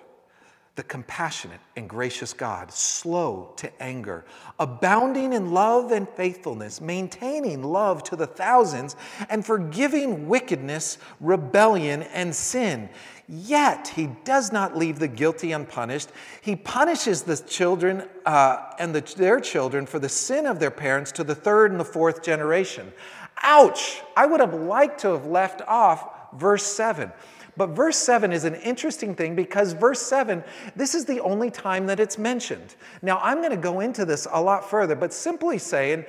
the 0.75 0.83
compassionate 0.83 1.61
and 1.77 1.87
gracious 1.87 2.33
God, 2.33 2.73
slow 2.73 3.53
to 3.57 3.83
anger, 3.83 4.25
abounding 4.59 5.35
in 5.35 5.53
love 5.53 5.93
and 5.93 6.09
faithfulness, 6.09 6.81
maintaining 6.81 7.63
love 7.63 8.03
to 8.05 8.17
the 8.17 8.27
thousands, 8.27 8.97
and 9.29 9.45
forgiving 9.45 10.29
wickedness, 10.29 10.97
rebellion, 11.21 12.03
and 12.05 12.35
sin. 12.35 12.89
Yet 13.29 13.89
he 13.89 14.09
does 14.25 14.51
not 14.51 14.75
leave 14.75 14.99
the 14.99 15.09
guilty 15.09 15.53
unpunished. 15.53 16.09
He 16.41 16.57
punishes 16.57 17.23
the 17.23 17.37
children 17.37 18.09
uh, 18.25 18.73
and 18.79 18.95
the, 18.95 19.03
their 19.17 19.41
children 19.41 19.85
for 19.85 19.99
the 19.99 20.09
sin 20.09 20.47
of 20.47 20.59
their 20.59 20.71
parents 20.71 21.13
to 21.13 21.25
the 21.25 21.35
third 21.35 21.71
and 21.71 21.79
the 21.79 21.85
fourth 21.85 22.23
generation. 22.23 22.95
Ouch! 23.43 24.01
I 24.17 24.25
would 24.25 24.41
have 24.41 24.55
liked 24.55 25.01
to 25.01 25.09
have 25.09 25.27
left 25.27 25.61
off 25.63 26.33
verse 26.33 26.65
7. 26.65 27.13
But 27.57 27.71
verse 27.71 27.97
7 27.99 28.33
is 28.33 28.45
an 28.45 28.55
interesting 28.55 29.15
thing 29.15 29.35
because 29.35 29.75
verse 29.75 30.01
7, 30.01 30.43
this 30.75 30.95
is 30.95 31.05
the 31.05 31.21
only 31.21 31.51
time 31.51 31.87
that 31.87 32.01
it's 32.01 32.17
mentioned. 32.17 32.77
Now, 33.03 33.21
I'm 33.23 33.39
going 33.39 33.51
to 33.51 33.57
go 33.57 33.81
into 33.81 34.05
this 34.05 34.27
a 34.31 34.41
lot 34.41 34.69
further, 34.69 34.95
but 34.95 35.13
simply 35.13 35.59
saying, 35.59 36.07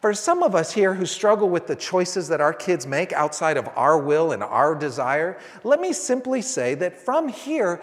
for 0.00 0.14
some 0.14 0.42
of 0.42 0.54
us 0.54 0.72
here 0.72 0.94
who 0.94 1.06
struggle 1.06 1.48
with 1.48 1.66
the 1.66 1.74
choices 1.74 2.28
that 2.28 2.40
our 2.40 2.52
kids 2.52 2.86
make 2.86 3.12
outside 3.12 3.56
of 3.56 3.68
our 3.74 3.98
will 3.98 4.32
and 4.32 4.42
our 4.42 4.74
desire, 4.74 5.38
let 5.64 5.80
me 5.80 5.92
simply 5.92 6.42
say 6.42 6.74
that 6.76 6.96
from 6.96 7.28
here, 7.28 7.80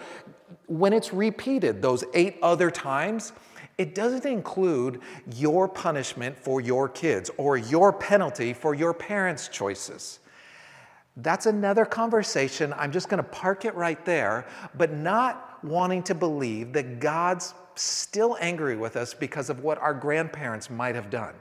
when 0.66 0.92
it's 0.92 1.12
repeated 1.12 1.82
those 1.82 2.04
eight 2.14 2.38
other 2.42 2.70
times, 2.70 3.32
it 3.76 3.94
doesn't 3.94 4.24
include 4.24 5.00
your 5.34 5.68
punishment 5.68 6.38
for 6.38 6.60
your 6.60 6.88
kids 6.88 7.30
or 7.36 7.56
your 7.56 7.92
penalty 7.92 8.52
for 8.52 8.74
your 8.74 8.94
parents' 8.94 9.48
choices. 9.48 10.20
That's 11.16 11.46
another 11.46 11.84
conversation. 11.84 12.72
I'm 12.76 12.90
just 12.90 13.08
going 13.08 13.22
to 13.22 13.28
park 13.28 13.64
it 13.64 13.74
right 13.74 14.04
there, 14.04 14.46
but 14.76 14.92
not 14.92 15.62
wanting 15.64 16.02
to 16.04 16.14
believe 16.14 16.72
that 16.72 16.98
God's 16.98 17.54
still 17.76 18.36
angry 18.40 18.76
with 18.76 18.96
us 18.96 19.14
because 19.14 19.48
of 19.48 19.62
what 19.62 19.78
our 19.78 19.94
grandparents 19.94 20.70
might 20.70 20.94
have 20.94 21.10
done. 21.10 21.34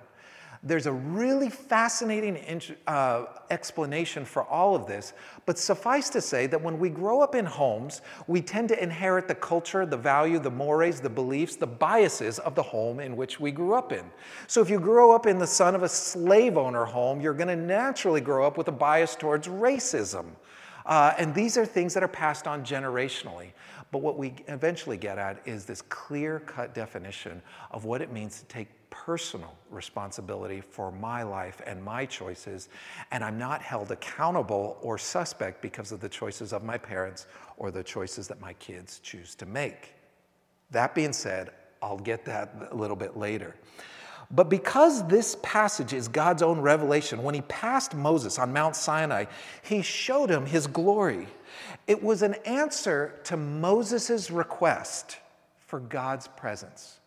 There's 0.66 0.86
a 0.86 0.94
really 0.94 1.50
fascinating 1.50 2.62
uh, 2.88 3.26
explanation 3.50 4.24
for 4.24 4.44
all 4.46 4.76
of 4.76 4.88
this, 4.88 5.12
but 5.46 5.60
suffice 5.60 6.10
to 6.12 6.22
say 6.22 6.48
that 6.48 6.62
when 6.62 6.80
we 6.80 6.90
grow 6.90 7.20
up 7.20 7.36
in 7.36 7.46
homes, 7.46 8.02
we 8.28 8.42
tend 8.42 8.70
to 8.70 8.82
inherit 8.82 9.28
the 9.28 9.36
culture, 9.36 9.86
the 9.86 9.98
value, 9.98 10.40
the 10.40 10.50
mores, 10.50 11.02
the 11.02 11.10
beliefs, 11.10 11.58
the 11.58 11.68
biases 11.68 12.40
of 12.40 12.56
the 12.56 12.64
home 12.64 13.02
in 13.02 13.18
which 13.18 13.42
we 13.42 13.52
grew 13.52 13.74
up 13.74 13.92
in. 13.92 14.06
So 14.48 14.62
if 14.62 14.70
you 14.70 14.80
grow 14.80 15.14
up 15.14 15.26
in 15.26 15.38
the 15.38 15.48
son 15.48 15.76
of 15.76 15.84
a 15.84 15.90
slave 15.90 16.58
owner 16.58 16.86
home, 16.86 17.20
you're 17.20 17.34
going 17.34 17.50
to 17.50 17.58
naturally 17.58 18.22
grow 18.22 18.48
up 18.48 18.58
with 18.58 18.70
a 18.70 18.72
bias 18.72 19.18
towards 19.18 19.50
racism. 19.50 20.28
Uh, 20.86 21.14
and 21.18 21.36
these 21.36 21.58
are 21.58 21.66
things 21.66 21.94
that 21.94 22.04
are 22.04 22.08
passed 22.10 22.48
on 22.48 22.64
generationally. 22.64 23.52
But 23.92 24.02
what 24.02 24.18
we 24.18 24.34
eventually 24.48 24.98
get 24.98 25.18
at 25.18 25.42
is 25.46 25.66
this 25.66 25.82
clear 25.84 26.40
cut 26.40 26.74
definition 26.74 27.42
of 27.70 27.86
what 27.86 28.02
it 28.02 28.12
means 28.12 28.40
to 28.40 28.46
take 28.46 28.68
personal 28.94 29.58
responsibility 29.72 30.62
for 30.62 30.92
my 30.92 31.24
life 31.24 31.62
and 31.66 31.84
my 31.84 32.06
choices, 32.06 32.70
and 33.10 33.24
I'm 33.24 33.40
not 33.40 33.64
held 33.64 33.92
accountable 33.92 34.78
or 34.82 35.00
suspect 35.00 35.64
because 35.64 35.92
of 35.92 36.00
the 36.00 36.08
choices 36.08 36.54
of 36.54 36.64
my 36.64 36.78
parents 36.78 37.26
or 37.58 37.72
the 37.72 37.84
choices 37.84 38.28
that 38.28 38.40
my 38.40 38.54
kids 38.54 39.00
choose 39.00 39.34
to 39.36 39.48
make. 39.48 39.96
That 40.70 40.94
being 40.94 41.12
said, 41.12 41.50
I'll 41.82 41.98
get 41.98 42.24
that 42.26 42.70
a 42.72 42.76
little 42.76 42.96
bit 42.96 43.18
later. 43.18 43.56
But 44.30 44.50
because 44.50 45.08
this 45.08 45.38
passage 45.42 45.92
is 45.92 46.08
God's 46.08 46.44
own 46.44 46.62
revelation, 46.62 47.24
when 47.24 47.36
he 47.36 47.42
passed 47.42 47.96
Moses 47.96 48.38
on 48.38 48.54
Mount 48.54 48.76
Sinai, 48.76 49.26
he 49.64 49.82
showed 49.82 50.30
him 50.30 50.46
his 50.46 50.68
glory. 50.68 51.28
It 51.88 52.02
was 52.02 52.22
an 52.22 52.36
answer 52.46 53.20
to 53.26 53.38
Moses' 53.38 54.30
request 54.30 55.18
for 55.66 55.80
God's 55.80 56.28
presence. 56.28 57.00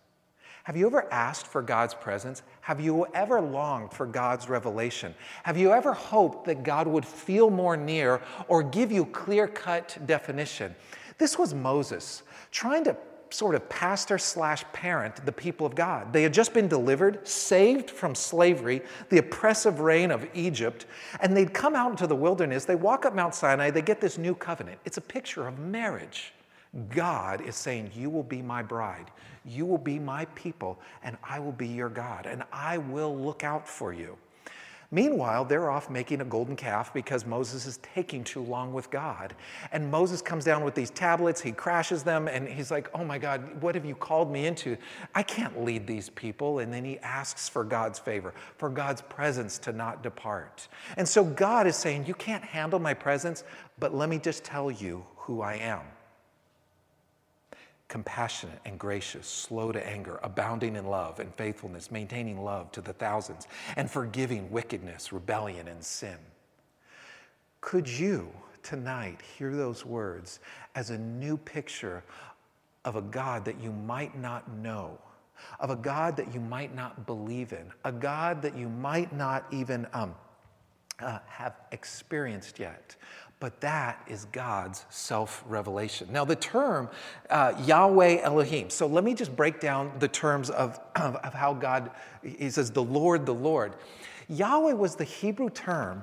Have 0.67 0.77
you 0.77 0.89
ever 0.89 1.07
asked 1.13 1.47
for 1.47 1.63
God's 1.63 1.95
presence? 1.95 2.43
Have 2.63 2.81
you 2.81 3.07
ever 3.15 3.41
longed 3.41 3.93
for 3.93 4.05
God's 4.05 4.49
revelation? 4.49 5.15
Have 5.45 5.57
you 5.57 5.71
ever 5.71 5.93
hoped 5.93 6.45
that 6.47 6.65
God 6.65 6.89
would 6.89 7.05
feel 7.05 7.51
more 7.51 7.77
near 7.77 8.21
or 8.49 8.65
give 8.65 8.91
you 8.91 9.05
clear 9.05 9.47
cut 9.47 9.97
definition? 10.07 10.75
This 11.19 11.39
was 11.39 11.55
Moses 11.55 12.25
trying 12.51 12.83
to 12.83 12.97
sort 13.31 13.55
of 13.55 13.69
pastor 13.69 14.19
slash 14.19 14.65
parent 14.73 15.25
the 15.25 15.31
people 15.31 15.69
of 15.69 15.77
God. 15.77 16.13
They 16.13 16.25
had 16.25 16.35
just 16.35 16.53
been 16.53 16.67
delivered, 16.67 17.29
saved 17.29 17.89
from 17.89 18.17
slavery, 18.17 18.83
the 19.09 19.19
oppressive 19.19 19.79
reign 19.79 20.11
of 20.11 20.27
Egypt, 20.35 20.87
and 21.21 21.37
they'd 21.37 21.55
come 21.55 21.77
out 21.77 21.93
into 21.93 22.09
the 22.09 22.17
wilderness. 22.17 22.65
They 22.65 22.75
walk 22.75 23.07
up 23.07 23.15
Mount 23.15 23.37
Sinai, 23.37 23.71
they 23.71 23.83
get 23.83 24.01
this 24.01 24.19
new 24.19 24.35
covenant. 24.35 24.81
It's 24.85 24.97
a 24.97 25.01
picture 25.01 25.47
of 25.47 25.61
marriage. 25.61 26.33
God 26.91 27.41
is 27.41 27.57
saying, 27.57 27.91
You 27.95 28.11
will 28.11 28.23
be 28.23 28.43
my 28.43 28.63
bride, 28.63 29.11
you 29.45 29.67
will 29.67 29.79
be 29.79 29.99
my 29.99 30.25
people, 30.35 30.79
and 31.03 31.17
I 31.23 31.39
will 31.39 31.53
be 31.53 31.69
your 31.69 31.89
God, 31.89 32.27
and 32.27 32.43
I 32.53 32.79
will 32.79 33.17
look 33.17 33.45
out 33.45 33.69
for 33.69 33.93
you. 33.93 34.17
Meanwhile, 34.93 35.47
they're 35.47 35.69
off 35.69 35.91
making 35.91 36.21
a 36.21 36.25
golden 36.25 36.55
calf 36.55 36.95
because 36.95 37.27
Moses 37.27 37.67
is 37.67 37.79
taking 37.79 38.23
too 38.23 38.43
long 38.43 38.73
with 38.73 38.89
God. 38.89 39.35
And 39.73 39.91
Moses 39.91 40.23
comes 40.23 40.45
down 40.45 40.63
with 40.63 40.77
these 40.77 40.91
tablets, 40.91 41.41
he 41.41 41.51
crashes 41.51 42.05
them, 42.05 42.29
and 42.29 42.49
he's 42.49 42.71
like, 42.71 42.89
Oh 42.95 43.05
my 43.05 43.19
God, 43.19 43.61
what 43.61 43.75
have 43.75 43.85
you 43.85 43.97
called 43.97 44.31
me 44.31 44.47
into? 44.47 44.77
I 45.15 45.25
can't 45.25 45.65
lead 45.65 45.89
these 45.89 46.11
people. 46.11 46.61
And 46.61 46.73
then 46.73 46.85
he 46.85 46.99
asks 47.01 47.49
for 47.49 47.65
God's 47.65 47.99
favor, 47.99 48.33
for 48.59 48.69
God's 48.69 49.03
presence 49.03 49.59
to 49.59 49.73
not 49.73 50.05
depart. 50.05 50.69
And 50.97 51.09
so 51.09 51.25
God 51.25 51.67
is 51.67 51.75
saying, 51.75 52.07
You 52.07 52.15
can't 52.15 52.45
handle 52.45 52.79
my 52.79 52.95
presence, 52.95 53.43
but 53.81 53.93
let 53.93 54.09
me 54.09 54.19
just 54.19 54.45
tell 54.45 54.71
you 54.71 55.05
who 55.17 55.41
I 55.41 55.55
am 55.55 55.81
compassionate 57.89 58.59
and 58.65 58.79
gracious, 58.79 59.27
slow 59.27 59.71
to 59.71 59.87
anger, 59.87 60.19
abounding 60.23 60.77
in 60.77 60.87
love 60.87 61.21
and 61.21 61.33
faithfulness, 61.35 61.91
maintaining 61.91 62.43
love 62.43 62.73
to 62.73 62.81
the 62.81 62.93
thousands, 62.93 63.47
and 63.77 63.91
forgiving 63.91 64.51
wickedness, 64.51 65.13
rebellion, 65.13 65.69
and 65.69 65.83
sin. 65.83 66.19
Could 67.61 67.89
you 67.89 68.31
tonight 68.63 69.21
hear 69.39 69.55
those 69.55 69.85
words 69.85 70.41
as 70.75 70.91
a 70.91 70.99
new 70.99 71.37
picture 71.37 72.03
of 72.85 72.97
a 72.97 73.03
God 73.03 73.45
that 73.45 73.61
you 73.61 73.73
might 73.73 74.19
not 74.19 74.51
know? 74.53 74.99
Of 75.61 75.71
a 75.71 75.77
God 75.77 76.17
that 76.17 76.33
you 76.33 76.41
might 76.41 76.75
not 76.75 77.07
believe 77.07 77.53
in, 77.53 77.71
a 77.85 77.93
God 77.93 78.41
that 78.43 78.57
you 78.57 78.69
might 78.69 79.13
not 79.13 79.45
even 79.51 79.87
um, 79.93 80.15
uh, 81.01 81.19
have 81.27 81.57
experienced 81.73 82.59
yet, 82.59 82.97
but 83.39 83.61
that 83.61 84.03
is 84.09 84.25
God's 84.27 84.85
self 84.89 85.45
revelation. 85.47 86.09
Now, 86.11 86.25
the 86.25 86.37
term 86.37 86.89
uh, 87.29 87.53
Yahweh 87.65 88.21
Elohim, 88.23 88.71
so 88.71 88.87
let 88.87 89.05
me 89.05 89.15
just 89.15 89.37
break 89.37 89.61
down 89.61 89.93
the 89.99 90.09
terms 90.09 90.49
of, 90.51 90.81
of, 90.95 91.17
of, 91.17 91.35
how 91.35 91.53
God, 91.53 91.91
he 92.23 92.49
says, 92.51 92.71
the 92.71 92.83
Lord, 92.83 93.27
the 93.27 93.35
Lord. 93.35 93.75
Yahweh 94.29 94.73
was 94.73 94.97
the 94.97 95.05
Hebrew 95.05 95.51
term 95.51 96.03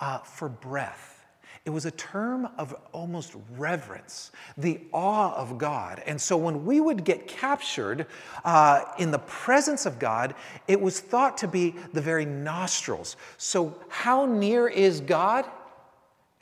uh, 0.00 0.18
for 0.18 0.48
breath. 0.48 1.24
It 1.64 1.70
was 1.70 1.86
a 1.86 1.92
term 1.92 2.48
of 2.58 2.74
almost 2.90 3.36
reverence, 3.56 4.32
the 4.58 4.80
awe 4.92 5.32
of 5.34 5.58
God. 5.58 6.02
And 6.06 6.20
so 6.20 6.36
when 6.36 6.64
we 6.66 6.80
would 6.80 7.04
get 7.04 7.28
captured 7.28 8.06
uh, 8.44 8.82
in 8.98 9.12
the 9.12 9.20
presence 9.20 9.86
of 9.86 10.00
God, 10.00 10.34
it 10.66 10.80
was 10.80 10.98
thought 10.98 11.38
to 11.38 11.46
be 11.46 11.76
the 11.92 12.00
very 12.00 12.24
nostrils. 12.24 13.16
So, 13.36 13.78
how 13.88 14.26
near 14.26 14.66
is 14.66 15.00
God? 15.00 15.46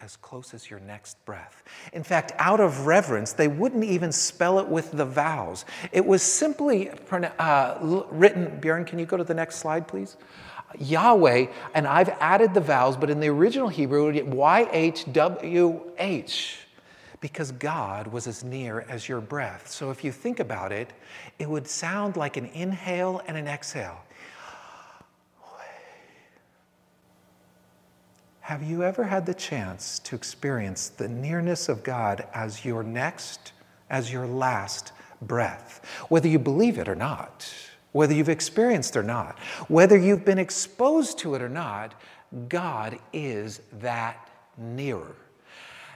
As 0.03 0.17
close 0.17 0.55
as 0.55 0.71
your 0.71 0.81
next 0.81 1.23
breath. 1.25 1.63
In 1.93 2.03
fact, 2.03 2.33
out 2.39 2.59
of 2.61 2.87
reverence, 2.87 3.33
they 3.33 3.49
wouldn't 3.49 3.85
even 3.85 4.13
spell 4.13 4.59
it 4.59 4.67
with 4.67 4.91
the 4.93 5.05
vowels. 5.05 5.67
It 5.93 6.07
was 6.07 6.23
simply 6.23 6.91
uh, 7.11 8.05
written, 8.11 8.59
Bjorn, 8.61 8.85
can 8.87 8.99
you 8.99 9.07
go 9.07 9.17
to 9.17 9.25
the 9.25 9.35
next 9.35 9.57
slide, 9.57 9.87
please? 9.87 10.17
Yahweh, 10.79 11.47
and 11.75 11.87
I've 11.87 12.09
added 12.21 12.55
the 12.55 12.61
vowels, 12.61 12.97
but 12.97 13.11
in 13.11 13.21
the 13.21 13.29
original 13.29 13.69
Hebrew, 13.69 14.09
it 14.09 14.27
would 14.27 14.37
YHWH, 14.37 15.07
because 17.21 17.53
God 17.53 18.07
was 18.07 18.27
as 18.27 18.43
near 18.45 18.87
as 18.89 19.09
your 19.09 19.21
breath. 19.21 19.69
So 19.69 19.91
if 19.91 20.03
you 20.05 20.13
think 20.13 20.41
about 20.41 20.73
it, 20.73 20.93
it 21.39 21.49
would 21.49 21.69
sound 21.69 22.17
like 22.17 22.37
an 22.37 22.47
inhale 22.55 23.21
and 23.27 23.37
an 23.37 23.47
exhale. 23.47 24.01
Have 28.51 28.65
you 28.65 28.83
ever 28.83 29.05
had 29.05 29.27
the 29.27 29.35
chance 29.35 30.01
to 30.01 30.17
experience 30.17 30.89
the 30.89 31.07
nearness 31.07 31.69
of 31.69 31.85
God 31.85 32.27
as 32.35 32.65
your 32.65 32.83
next, 32.83 33.53
as 33.89 34.13
your 34.13 34.27
last 34.27 34.91
breath? 35.23 35.87
Whether 36.09 36.27
you 36.27 36.41
believe 36.41 36.77
it 36.77 36.89
or 36.89 36.97
not, 36.97 37.49
whether 37.93 38.13
you've 38.13 38.29
experienced 38.29 38.97
or 38.97 39.05
not, 39.05 39.39
whether 39.69 39.97
you've 39.97 40.25
been 40.25 40.41
exposed 40.41 41.17
to 41.19 41.37
it 41.37 41.43
or 41.43 41.49
not, 41.49 41.95
God 42.49 42.99
is 43.13 43.61
that 43.75 44.29
nearer. 44.59 45.15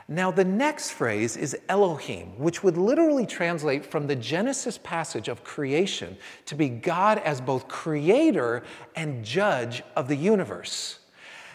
Now, 0.07 0.31
the 0.31 0.45
next 0.45 0.93
phrase 0.93 1.37
is 1.37 1.59
Elohim, 1.69 2.39
which 2.39 2.63
would 2.63 2.77
literally 2.77 3.27
translate 3.27 3.85
from 3.85 4.07
the 4.07 4.15
Genesis 4.15 4.79
passage 4.79 5.27
of 5.27 5.43
creation 5.43 6.17
to 6.47 6.55
be 6.55 6.69
God 6.69 7.19
as 7.19 7.41
both 7.41 7.67
creator 7.67 8.63
and 8.95 9.25
judge 9.25 9.83
of 9.97 10.07
the 10.07 10.15
universe. 10.15 11.01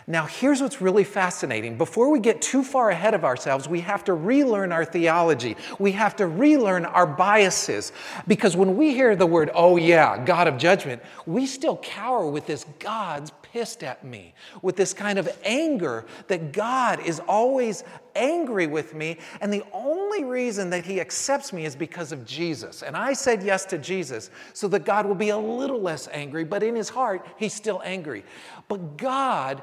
Now, 0.10 0.26
here's 0.26 0.60
what's 0.60 0.82
really 0.82 1.04
fascinating. 1.04 1.78
Before 1.78 2.10
we 2.10 2.20
get 2.20 2.42
too 2.42 2.64
far 2.64 2.90
ahead 2.90 3.14
of 3.14 3.24
ourselves, 3.24 3.70
we 3.70 3.80
have 3.82 4.04
to 4.06 4.16
relearn 4.16 4.72
our 4.72 4.84
theology. 4.84 5.56
We 5.78 5.92
have 5.92 6.16
to 6.16 6.26
relearn 6.26 6.86
our 6.86 7.06
biases. 7.06 7.92
Because 8.28 8.58
when 8.58 8.76
we 8.76 8.96
hear 8.96 9.16
the 9.16 9.28
word, 9.28 9.52
oh 9.54 9.78
yeah, 9.78 10.18
God 10.26 10.48
of 10.48 10.58
judgment, 10.58 11.04
we 11.28 11.46
still 11.46 11.78
cower 11.78 12.28
with 12.28 12.48
this 12.48 12.66
God's 12.80 13.32
pissed 13.54 13.84
at 13.84 14.04
me, 14.04 14.34
with 14.64 14.76
this 14.76 14.94
kind 14.96 15.20
of 15.20 15.30
anger 15.44 16.06
that 16.28 16.54
God 16.54 17.06
is 17.06 17.20
always 17.28 17.84
angry 18.16 18.66
with 18.66 18.96
me. 18.96 19.20
And 19.42 19.54
the 19.54 19.64
only 19.72 20.24
reason 20.24 20.72
that 20.72 20.86
He 20.86 21.00
accepts 21.00 21.54
me 21.54 21.66
is 21.66 21.76
because 21.76 22.12
of 22.12 22.26
Jesus. 22.26 22.82
And 22.82 22.98
I 22.98 23.14
said 23.14 23.44
yes 23.44 23.64
to 23.66 23.78
Jesus 23.78 24.32
so 24.54 24.68
that 24.70 24.86
God 24.86 25.06
will 25.06 25.14
be 25.14 25.30
a 25.30 25.38
little 25.38 25.80
less 25.80 26.08
angry, 26.12 26.46
but 26.46 26.64
in 26.64 26.76
His 26.76 26.90
heart, 26.90 27.28
He's 27.38 27.54
still 27.54 27.80
angry. 27.86 28.26
But 28.68 28.98
God 28.98 29.62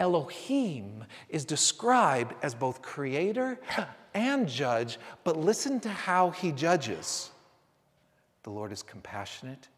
Elohim 0.00 1.04
is 1.28 1.44
described 1.44 2.34
as 2.42 2.54
both 2.54 2.82
creator 2.82 3.58
and 4.14 4.48
judge, 4.48 4.98
but 5.24 5.36
listen 5.36 5.80
to 5.80 5.88
how 5.88 6.30
he 6.30 6.52
judges. 6.52 7.30
The 8.44 8.50
Lord 8.50 8.72
is 8.72 8.82
compassionate 8.82 9.68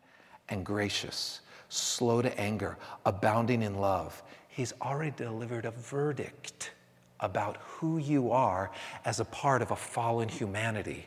and 0.48 0.64
gracious, 0.64 1.40
slow 1.68 2.20
to 2.22 2.40
anger, 2.40 2.76
abounding 3.06 3.62
in 3.62 3.76
love. 3.76 4.22
He's 4.48 4.74
already 4.82 5.12
delivered 5.16 5.64
a 5.64 5.70
verdict 5.70 6.72
about 7.20 7.58
who 7.58 7.98
you 7.98 8.30
are 8.30 8.70
as 9.04 9.20
a 9.20 9.24
part 9.26 9.62
of 9.62 9.70
a 9.70 9.76
fallen 9.76 10.28
humanity. 10.28 11.06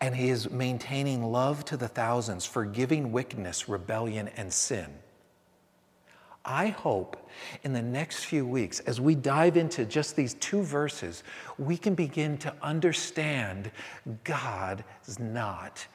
And 0.00 0.14
he 0.14 0.30
is 0.30 0.50
maintaining 0.50 1.24
love 1.24 1.64
to 1.66 1.76
the 1.76 1.88
thousands, 1.88 2.44
forgiving 2.44 3.12
wickedness, 3.12 3.68
rebellion, 3.68 4.28
and 4.36 4.52
sin. 4.52 4.92
I 6.44 6.68
hope 6.68 7.28
in 7.62 7.72
the 7.72 7.82
next 7.82 8.24
few 8.24 8.46
weeks, 8.46 8.80
as 8.80 9.00
we 9.00 9.14
dive 9.14 9.56
into 9.56 9.84
just 9.84 10.16
these 10.16 10.34
two 10.34 10.62
verses, 10.62 11.22
we 11.58 11.76
can 11.76 11.94
begin 11.94 12.36
to 12.38 12.54
understand 12.62 13.70
God 14.24 14.82
is 15.06 15.18
not 15.18 15.86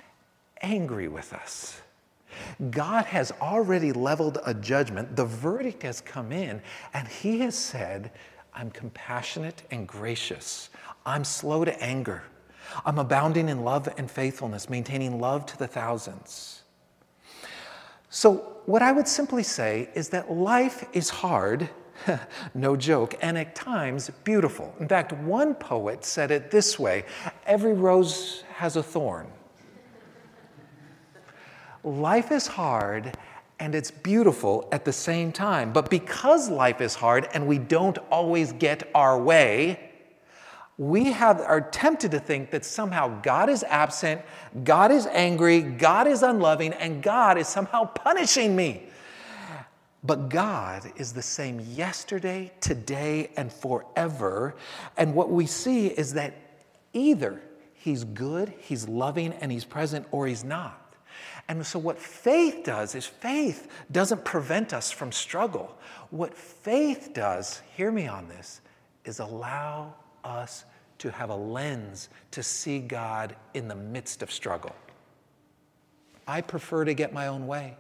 angry 0.61 1.07
with 1.07 1.33
us. 1.33 1.81
God 2.69 3.05
has 3.05 3.31
already 3.41 3.91
leveled 3.91 4.39
a 4.45 4.53
judgment. 4.53 5.15
The 5.15 5.25
verdict 5.25 5.83
has 5.83 6.01
come 6.01 6.31
in, 6.31 6.61
and 6.93 7.07
He 7.07 7.39
has 7.39 7.55
said, 7.55 8.11
I'm 8.53 8.71
compassionate 8.71 9.63
and 9.71 9.87
gracious. 9.87 10.69
I'm 11.05 11.23
slow 11.23 11.65
to 11.65 11.83
anger. 11.83 12.23
I'm 12.85 12.99
abounding 12.99 13.49
in 13.49 13.63
love 13.63 13.87
and 13.97 14.09
faithfulness, 14.09 14.69
maintaining 14.69 15.19
love 15.19 15.45
to 15.47 15.57
the 15.57 15.67
thousands. 15.67 16.63
So, 18.09 18.57
what 18.65 18.81
I 18.81 18.91
would 18.91 19.07
simply 19.07 19.43
say 19.43 19.89
is 19.93 20.09
that 20.09 20.31
life 20.31 20.85
is 20.93 21.09
hard, 21.09 21.69
no 22.53 22.75
joke, 22.75 23.15
and 23.21 23.37
at 23.37 23.55
times 23.55 24.11
beautiful. 24.23 24.73
In 24.79 24.87
fact, 24.87 25.13
one 25.13 25.55
poet 25.55 26.03
said 26.03 26.31
it 26.31 26.51
this 26.51 26.77
way 26.77 27.05
every 27.45 27.73
rose 27.73 28.43
has 28.55 28.75
a 28.75 28.83
thorn. 28.83 29.27
life 31.83 32.31
is 32.31 32.47
hard 32.47 33.17
and 33.59 33.73
it's 33.73 33.91
beautiful 33.91 34.67
at 34.71 34.85
the 34.85 34.93
same 34.93 35.31
time. 35.31 35.73
But 35.73 35.89
because 35.89 36.49
life 36.49 36.81
is 36.81 36.93
hard 36.93 37.27
and 37.33 37.47
we 37.47 37.57
don't 37.57 37.97
always 38.11 38.51
get 38.53 38.89
our 38.93 39.19
way, 39.19 39.87
we 40.77 41.05
have, 41.05 41.41
are 41.41 41.62
tempted 41.62 42.12
to 42.12 42.19
think 42.19 42.51
that 42.51 42.63
somehow 42.63 43.19
God 43.22 43.50
is 43.50 43.63
absent, 43.63 44.22
God 44.63 44.91
is 44.91 45.07
angry, 45.07 45.62
God 45.62 46.07
is 46.07 46.22
unloving, 46.22 46.74
and 46.74 47.01
God 47.01 47.38
is 47.38 47.48
somehow 47.48 47.86
punishing 47.86 48.55
me. 48.55 48.84
But 50.03 50.29
God 50.29 50.91
is 50.96 51.13
the 51.13 51.24
same 51.24 51.60
yesterday, 51.60 52.51
today, 52.62 53.31
and 53.36 53.51
forever. 53.51 54.55
And 54.96 55.15
what 55.15 55.31
we 55.31 55.48
see 55.48 55.88
is 55.88 56.13
that 56.13 56.36
either 56.93 57.41
He's 57.74 58.03
good, 58.03 58.53
He's 58.60 58.88
loving, 58.88 59.34
and 59.34 59.51
He's 59.51 59.65
present, 59.65 60.05
or 60.12 60.27
He's 60.27 60.43
not. 60.43 60.96
And 61.50 61.65
so, 61.65 61.79
what 61.79 61.98
faith 61.98 62.63
does 62.63 62.93
is 62.93 63.05
faith 63.05 63.67
doesn't 63.91 64.24
prevent 64.24 64.74
us 64.74 64.91
from 64.91 65.12
struggle. 65.12 65.75
What 66.12 66.36
faith 66.36 67.12
does, 67.13 67.62
hear 67.75 67.91
me 67.91 68.07
on 68.07 68.27
this, 68.27 68.62
is 69.05 69.19
allow 69.19 69.96
us 70.27 70.65
to 71.00 71.12
have 71.12 71.29
a 71.29 71.36
lens 71.36 72.10
to 72.31 72.43
see 72.43 72.79
God 72.79 73.36
in 73.53 73.67
the 73.67 73.75
midst 73.75 74.22
of 74.22 74.31
struggle. 74.31 74.75
I 76.27 76.41
prefer 76.41 76.86
to 76.86 76.93
get 76.93 77.13
my 77.13 77.27
own 77.27 77.48
way. 77.48 77.77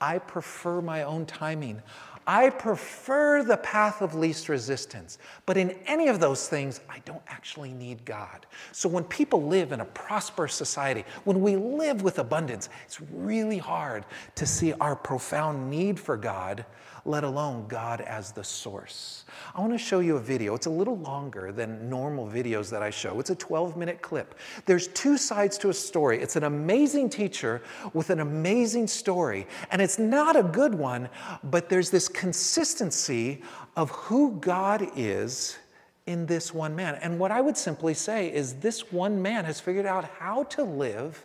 I 0.00 0.18
prefer 0.18 0.80
my 0.80 1.04
own 1.04 1.26
timing. 1.26 1.80
I 2.26 2.48
prefer 2.50 3.42
the 3.42 3.58
path 3.58 4.00
of 4.00 4.14
least 4.14 4.48
resistance. 4.48 5.18
But 5.44 5.56
in 5.56 5.72
any 5.86 6.08
of 6.08 6.20
those 6.20 6.48
things, 6.48 6.80
I 6.88 7.00
don't 7.04 7.22
actually 7.28 7.72
need 7.72 8.04
God. 8.04 8.46
So 8.72 8.88
when 8.88 9.04
people 9.04 9.42
live 9.42 9.72
in 9.72 9.80
a 9.80 9.84
prosperous 9.84 10.54
society, 10.54 11.04
when 11.24 11.42
we 11.42 11.56
live 11.56 12.02
with 12.02 12.18
abundance, 12.18 12.70
it's 12.86 13.00
really 13.12 13.58
hard 13.58 14.06
to 14.36 14.46
see 14.46 14.72
our 14.74 14.96
profound 14.96 15.70
need 15.70 16.00
for 16.00 16.16
God 16.16 16.64
let 17.04 17.24
alone 17.24 17.66
God 17.68 18.00
as 18.00 18.32
the 18.32 18.44
source. 18.44 19.24
I 19.54 19.60
want 19.60 19.72
to 19.72 19.78
show 19.78 20.00
you 20.00 20.16
a 20.16 20.20
video. 20.20 20.54
It's 20.54 20.66
a 20.66 20.70
little 20.70 20.96
longer 20.98 21.52
than 21.52 21.88
normal 21.90 22.26
videos 22.26 22.70
that 22.70 22.82
I 22.82 22.90
show. 22.90 23.20
It's 23.20 23.30
a 23.30 23.34
12 23.34 23.76
minute 23.76 24.00
clip. 24.00 24.34
There's 24.66 24.88
two 24.88 25.18
sides 25.18 25.58
to 25.58 25.68
a 25.68 25.74
story. 25.74 26.20
It's 26.20 26.36
an 26.36 26.44
amazing 26.44 27.10
teacher 27.10 27.62
with 27.92 28.10
an 28.10 28.20
amazing 28.20 28.86
story, 28.86 29.46
and 29.70 29.82
it's 29.82 29.98
not 29.98 30.36
a 30.36 30.42
good 30.42 30.74
one, 30.74 31.08
but 31.44 31.68
there's 31.68 31.90
this 31.90 32.08
consistency 32.08 33.42
of 33.76 33.90
who 33.90 34.38
God 34.40 34.88
is 34.96 35.58
in 36.06 36.26
this 36.26 36.52
one 36.52 36.76
man. 36.76 36.96
And 36.96 37.18
what 37.18 37.30
I 37.30 37.40
would 37.40 37.56
simply 37.56 37.94
say 37.94 38.32
is 38.32 38.54
this 38.54 38.92
one 38.92 39.20
man 39.20 39.44
has 39.44 39.60
figured 39.60 39.86
out 39.86 40.04
how 40.18 40.44
to 40.44 40.62
live 40.62 41.24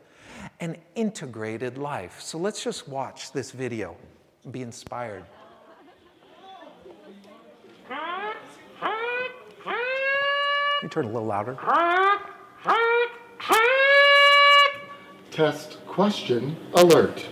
an 0.60 0.78
integrated 0.96 1.78
life. 1.78 2.22
So 2.22 2.38
let's 2.38 2.64
just 2.64 2.88
watch 2.88 3.32
this 3.32 3.52
video, 3.52 3.96
be 4.52 4.62
inspired. 4.62 5.26
Can 10.80 10.88
you 10.88 10.92
turn 10.92 11.06
a 11.06 11.08
little 11.10 11.28
louder? 11.28 11.58
Test 15.30 15.86
question 15.86 16.56
alert. 16.74 17.28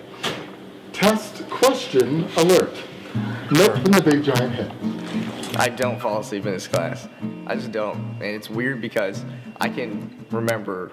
Test 0.92 1.50
question 1.50 2.28
alert. 2.36 2.76
Note 3.50 3.82
from 3.82 3.92
the 3.94 4.02
big 4.04 4.22
giant 4.26 4.54
head. 4.54 4.74
I 5.56 5.70
don't 5.70 5.98
fall 5.98 6.20
asleep 6.20 6.46
in 6.46 6.52
this 6.52 6.68
class. 6.68 7.08
I 7.46 7.56
just 7.56 7.72
don't. 7.72 7.98
And 8.16 8.24
it's 8.24 8.50
weird 8.50 8.82
because 8.82 9.24
I 9.62 9.70
can 9.70 10.26
remember 10.30 10.92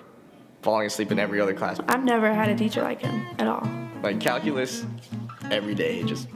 falling 0.63 0.87
asleep 0.87 1.11
in 1.11 1.19
every 1.19 1.41
other 1.41 1.55
class. 1.55 1.81
I've 1.89 2.05
never 2.05 2.33
had 2.33 2.51
a 2.51 2.55
teacher 2.55 2.83
like 2.83 3.03
him 3.03 3.27
at 3.41 3.49
all. 3.49 3.69
Like 4.01 4.21
calculus, 4.21 4.87
every 5.51 5.75
day, 5.75 6.05
just 6.05 6.29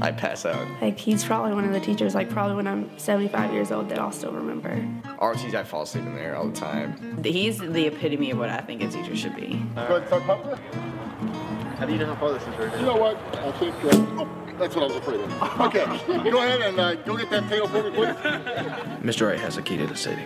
I 0.00 0.12
pass 0.12 0.44
out. 0.44 0.66
Like 0.80 0.98
he's 0.98 1.24
probably 1.24 1.54
one 1.54 1.64
of 1.64 1.72
the 1.72 1.80
teachers, 1.80 2.14
like 2.14 2.30
probably 2.30 2.56
when 2.56 2.66
I'm 2.66 2.96
75 2.98 3.52
years 3.52 3.70
old, 3.72 3.88
that 3.88 3.98
I'll 3.98 4.12
still 4.12 4.32
remember. 4.32 4.70
RTs, 5.18 5.54
I 5.54 5.64
fall 5.64 5.82
asleep 5.82 6.04
in 6.04 6.14
there 6.14 6.36
all 6.36 6.48
the 6.48 6.56
time. 6.56 7.22
He's 7.22 7.58
the 7.58 7.86
epitome 7.86 8.30
of 8.30 8.38
what 8.38 8.50
I 8.50 8.60
think 8.60 8.82
a 8.82 8.88
teacher 8.88 9.16
should 9.16 9.36
be. 9.36 9.62
Go 9.74 9.82
ahead 9.82 10.02
and 10.02 10.08
talk 10.08 10.22
Papa. 10.24 10.56
How 11.78 11.86
do 11.86 11.92
you 11.92 11.98
know 11.98 12.06
how 12.06 12.20
far 12.20 12.32
this 12.32 12.42
is 12.42 12.48
right 12.48 12.78
You 12.78 12.86
know 12.86 12.96
what? 12.96 13.16
I 13.38 13.52
think. 13.52 13.74
Uh, 13.84 13.88
oh, 14.22 14.28
that's 14.58 14.74
what 14.76 14.84
I 14.84 14.86
was 14.86 14.96
afraid 14.96 15.20
of. 15.20 15.60
Okay, 15.60 16.30
go 16.30 16.38
ahead 16.38 16.60
and 16.60 16.78
uh, 16.78 16.94
go 16.96 17.16
get 17.16 17.30
that 17.30 17.48
tail 17.48 17.66
for 17.66 17.82
me, 17.82 17.90
please. 17.90 18.14
Mr. 19.02 19.28
Wright 19.28 19.40
has 19.40 19.56
a 19.56 19.62
key 19.62 19.76
to 19.78 19.86
the 19.86 19.96
city. 19.96 20.22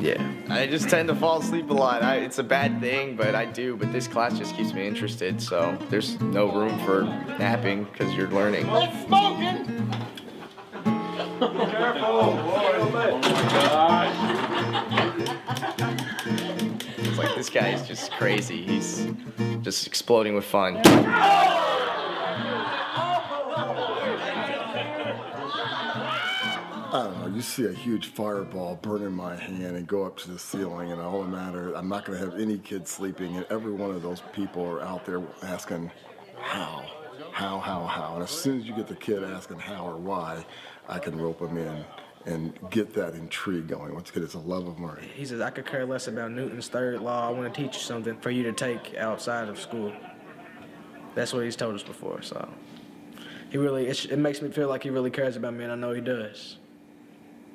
Yeah. 0.00 0.32
I 0.48 0.66
just 0.66 0.88
tend 0.88 1.08
to 1.08 1.14
fall 1.14 1.40
asleep 1.40 1.70
a 1.70 1.74
lot. 1.74 2.02
I, 2.02 2.16
it's 2.16 2.38
a 2.38 2.42
bad 2.42 2.80
thing, 2.80 3.16
but 3.16 3.34
I 3.34 3.44
do. 3.44 3.76
But 3.76 3.92
this 3.92 4.06
class 4.06 4.38
just 4.38 4.56
keeps 4.56 4.72
me 4.72 4.86
interested, 4.86 5.40
so 5.42 5.76
there's 5.90 6.20
no 6.20 6.52
room 6.52 6.78
for 6.84 7.02
napping 7.38 7.84
because 7.84 8.14
you're 8.14 8.30
learning. 8.30 8.70
Let's 8.70 9.06
smoking. 9.06 9.92
It's 16.98 17.18
like 17.18 17.34
this 17.36 17.50
guy 17.50 17.68
is 17.70 17.86
just 17.86 18.10
crazy. 18.12 18.64
He's 18.64 19.08
just 19.62 19.86
exploding 19.86 20.34
with 20.34 20.44
fun. 20.44 20.80
You 27.34 27.42
see 27.42 27.66
a 27.66 27.72
huge 27.72 28.08
fireball 28.08 28.76
burn 28.82 29.02
in 29.02 29.12
my 29.12 29.36
hand 29.36 29.76
and 29.76 29.86
go 29.86 30.04
up 30.04 30.16
to 30.18 30.30
the 30.30 30.38
ceiling, 30.38 30.90
and 30.90 31.00
all 31.00 31.22
the 31.22 31.28
matter, 31.28 31.72
I'm 31.74 31.88
not 31.88 32.04
going 32.04 32.18
to 32.18 32.24
have 32.24 32.40
any 32.40 32.58
kids 32.58 32.90
sleeping, 32.90 33.36
and 33.36 33.46
every 33.48 33.70
one 33.70 33.90
of 33.90 34.02
those 34.02 34.22
people 34.32 34.64
are 34.64 34.82
out 34.82 35.04
there 35.06 35.22
asking, 35.42 35.90
how, 36.40 36.84
how, 37.32 37.60
how, 37.60 37.86
how. 37.86 38.14
And 38.14 38.22
as 38.24 38.30
soon 38.30 38.58
as 38.58 38.66
you 38.66 38.74
get 38.74 38.88
the 38.88 38.96
kid 38.96 39.22
asking 39.22 39.60
how 39.60 39.86
or 39.86 39.96
why, 39.96 40.44
I 40.88 40.98
can 40.98 41.16
rope 41.16 41.38
them 41.38 41.56
in 41.56 41.84
and 42.26 42.58
get 42.70 42.92
that 42.94 43.14
intrigue 43.14 43.68
going. 43.68 43.94
Once 43.94 44.10
again, 44.10 44.24
it's 44.24 44.34
a 44.34 44.38
love 44.38 44.66
of 44.66 44.80
learning. 44.80 45.08
He 45.14 45.24
says, 45.24 45.40
I 45.40 45.50
could 45.50 45.66
care 45.66 45.86
less 45.86 46.08
about 46.08 46.32
Newton's 46.32 46.68
third 46.68 47.00
law. 47.00 47.28
I 47.28 47.30
want 47.30 47.52
to 47.52 47.62
teach 47.62 47.76
you 47.76 47.82
something 47.82 48.18
for 48.18 48.30
you 48.30 48.42
to 48.44 48.52
take 48.52 48.96
outside 48.96 49.48
of 49.48 49.60
school. 49.60 49.92
That's 51.14 51.32
what 51.32 51.44
he's 51.44 51.56
told 51.56 51.74
us 51.74 51.82
before, 51.82 52.22
so. 52.22 52.48
He 53.50 53.58
really, 53.58 53.86
it, 53.86 54.06
it 54.06 54.18
makes 54.18 54.42
me 54.42 54.50
feel 54.50 54.68
like 54.68 54.82
he 54.82 54.90
really 54.90 55.10
cares 55.10 55.36
about 55.36 55.54
me, 55.54 55.64
and 55.64 55.72
I 55.72 55.76
know 55.76 55.92
he 55.92 56.00
does. 56.00 56.57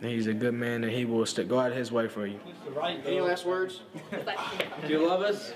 And 0.01 0.11
he's 0.11 0.27
a 0.27 0.33
good 0.33 0.53
man, 0.53 0.83
and 0.83 0.91
he 0.91 1.05
will 1.05 1.25
stick, 1.25 1.47
go 1.47 1.59
out 1.59 1.71
of 1.71 1.77
his 1.77 1.91
way 1.91 2.07
for 2.07 2.25
you. 2.27 2.39
Any 3.05 3.21
last 3.21 3.45
words? 3.45 3.81
Do 4.11 4.89
you 4.89 5.07
love 5.07 5.21
us? 5.21 5.53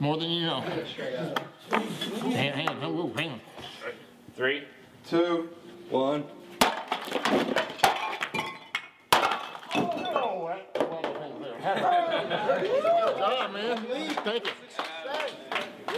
More 0.00 0.16
than 0.16 0.30
you 0.30 0.46
know. 0.46 0.60
Hang, 0.60 2.52
hang 2.52 2.68
on, 2.68 2.96
whoa, 2.96 3.12
hang 3.16 3.30
on. 3.30 3.40
Three. 4.34 4.64
Two, 5.08 5.48
one. 5.88 6.24
Ah, 13.22 13.50
man. 13.52 13.76
Thank 14.24 14.46
you. 14.46 14.52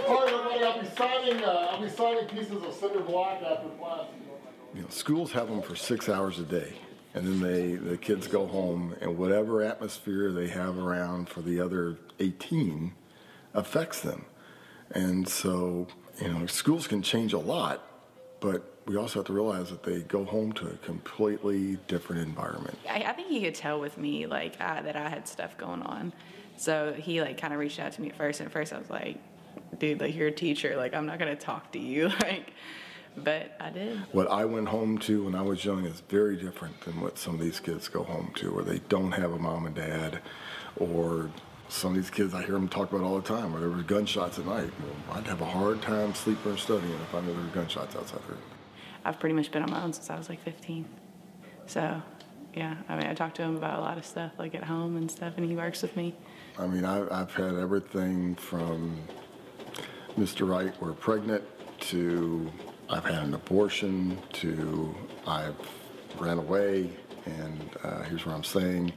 All 0.09 0.25
right, 0.25 0.33
everybody, 0.33 0.65
I'll 0.65 0.81
be 0.81 0.89
signing, 0.97 1.45
uh, 1.45 1.69
I'll 1.71 1.81
be 1.83 1.89
signing 1.89 2.27
pieces 2.27 2.63
of 2.63 2.75
cinder 2.75 3.01
block 3.01 3.43
after 3.43 3.69
class. 3.79 4.07
You 4.75 4.83
know, 4.83 4.89
schools 4.89 5.33
have 5.33 5.49
them 5.49 5.63
for 5.63 5.77
six 5.77 6.09
hours 6.09 6.39
a 6.39 6.45
day, 6.45 6.75
and 7.15 7.27
then 7.27 7.41
they 7.41 7.75
the 7.77 7.97
kids 7.97 8.27
go 8.27 8.47
home, 8.47 8.95
and 9.01 9.19
whatever 9.19 9.63
atmosphere 9.63 10.33
they 10.33 10.49
have 10.49 10.79
around 10.79 11.29
for 11.29 11.43
the 11.43 11.61
other 11.61 11.99
18 12.19 12.93
affects 13.55 14.01
them. 14.01 14.25
And 14.93 15.29
so, 15.29 15.89
you 16.21 16.29
know, 16.29 16.47
schools 16.47 16.87
can 16.87 17.03
change 17.03 17.33
a 17.33 17.39
lot, 17.39 17.87
but 18.41 18.73
we 18.87 18.97
also 18.97 19.21
have 19.21 19.27
to 19.27 19.33
realize 19.33 19.71
that 19.71 19.83
they 19.83 20.01
go 20.01 20.25
home 20.25 20.53
to 20.55 20.67
a 20.67 20.77
completely 20.79 21.79
different 21.87 22.23
environment. 22.23 22.79
I, 22.89 23.03
I 23.03 23.13
think 23.13 23.29
he 23.29 23.41
could 23.41 23.55
tell 23.55 23.81
with 23.81 23.97
me 23.97 24.27
like 24.27 24.57
uh, 24.61 24.83
that 24.83 24.97
I 24.97 25.09
had 25.09 25.29
stuff 25.29 25.57
going 25.57 25.83
on, 25.83 26.13
so 26.57 26.93
he 26.93 27.21
like 27.21 27.39
kind 27.39 27.53
of 27.53 27.61
reached 27.61 27.79
out 27.79 27.93
to 27.93 28.03
me 28.03 28.11
at 28.11 28.17
first. 28.17 28.41
And 28.41 28.49
at 28.49 28.53
first 28.53 28.73
I 28.73 28.79
was 28.79 28.91
like, 28.91 29.19
"Dude, 29.79 30.01
like 30.01 30.15
you're 30.15 30.29
a 30.29 30.33
teacher. 30.33 30.77
Like 30.77 30.95
I'm 30.95 31.07
not 31.07 31.19
gonna 31.19 31.37
talk 31.37 31.73
to 31.73 31.79
you." 31.79 32.09
like, 32.21 32.53
but 33.17 33.57
I 33.61 33.71
did. 33.71 33.99
What 34.13 34.31
I 34.31 34.45
went 34.45 34.69
home 34.69 34.99
to 34.99 35.25
when 35.25 35.35
I 35.35 35.43
was 35.43 35.65
young 35.65 35.85
is 35.85 36.01
very 36.09 36.37
different 36.37 36.81
than 36.83 37.01
what 37.01 37.19
some 37.19 37.35
of 37.35 37.41
these 37.41 37.61
kids 37.61 37.89
go 37.89 38.03
home 38.03 38.33
to, 38.37 38.55
where 38.55 38.65
they 38.65 38.79
don't 38.89 39.13
have 39.13 39.33
a 39.33 39.39
mom 39.39 39.67
and 39.67 39.75
dad, 39.75 40.21
or 40.77 41.31
some 41.69 41.91
of 41.93 41.97
these 41.97 42.11
kids 42.11 42.35
I 42.35 42.43
hear 42.43 42.53
them 42.53 42.69
talk 42.69 42.93
about 42.93 43.05
all 43.05 43.17
the 43.17 43.27
time, 43.27 43.53
where 43.53 43.61
there 43.61 43.71
were 43.71 43.83
gunshots 43.83 44.39
at 44.39 44.47
night. 44.47 44.71
Well, 44.81 45.19
I'd 45.19 45.27
have 45.27 45.41
a 45.41 45.47
hard 45.47 45.83
time 45.83 46.15
sleeping 46.15 46.53
or 46.53 46.57
studying 46.57 46.93
if 46.93 47.15
I 47.15 47.21
knew 47.21 47.35
there 47.35 47.43
were 47.43 47.49
gunshots 47.49 47.97
outside 47.97 48.21
there. 48.29 48.37
I've 49.05 49.19
pretty 49.19 49.35
much 49.35 49.51
been 49.51 49.63
on 49.63 49.71
my 49.71 49.83
own 49.83 49.93
since 49.93 50.11
I 50.11 50.17
was 50.17 50.29
like 50.29 50.41
15. 50.43 50.85
So, 51.67 52.01
yeah, 52.55 52.77
I 52.89 52.97
mean, 52.97 53.07
I 53.07 53.15
talk 53.15 53.35
to 53.35 53.43
him 53.43 53.57
about 53.57 53.79
a 53.79 53.83
lot 53.83 53.99
of 53.99 54.05
stuff, 54.05 54.33
like 54.39 54.55
at 54.55 54.65
home 54.65 54.97
and 54.97 55.11
stuff, 55.11 55.35
and 55.37 55.49
he 55.49 55.57
works 55.57 55.83
with 55.83 55.97
me. 55.97 56.15
I 56.59 56.67
mean, 56.67 56.85
I, 56.85 57.23
I've 57.23 57.35
had 57.35 57.57
everything 57.57 58.35
from 58.37 58.99
Mr. 60.19 60.49
Wright, 60.49 60.75
we're 60.81 60.93
pregnant, 60.93 61.43
to 61.81 62.51
I've 62.93 63.07
had 63.07 63.23
an 63.23 63.33
abortion, 63.33 64.19
to 64.35 64.95
I've 65.27 65.57
ran 66.19 66.37
away, 66.37 66.91
and 67.25 67.71
uh, 67.83 68.03
here's 68.03 68.27
what 68.27 68.35
I'm 68.35 68.45
saying. 68.45 68.93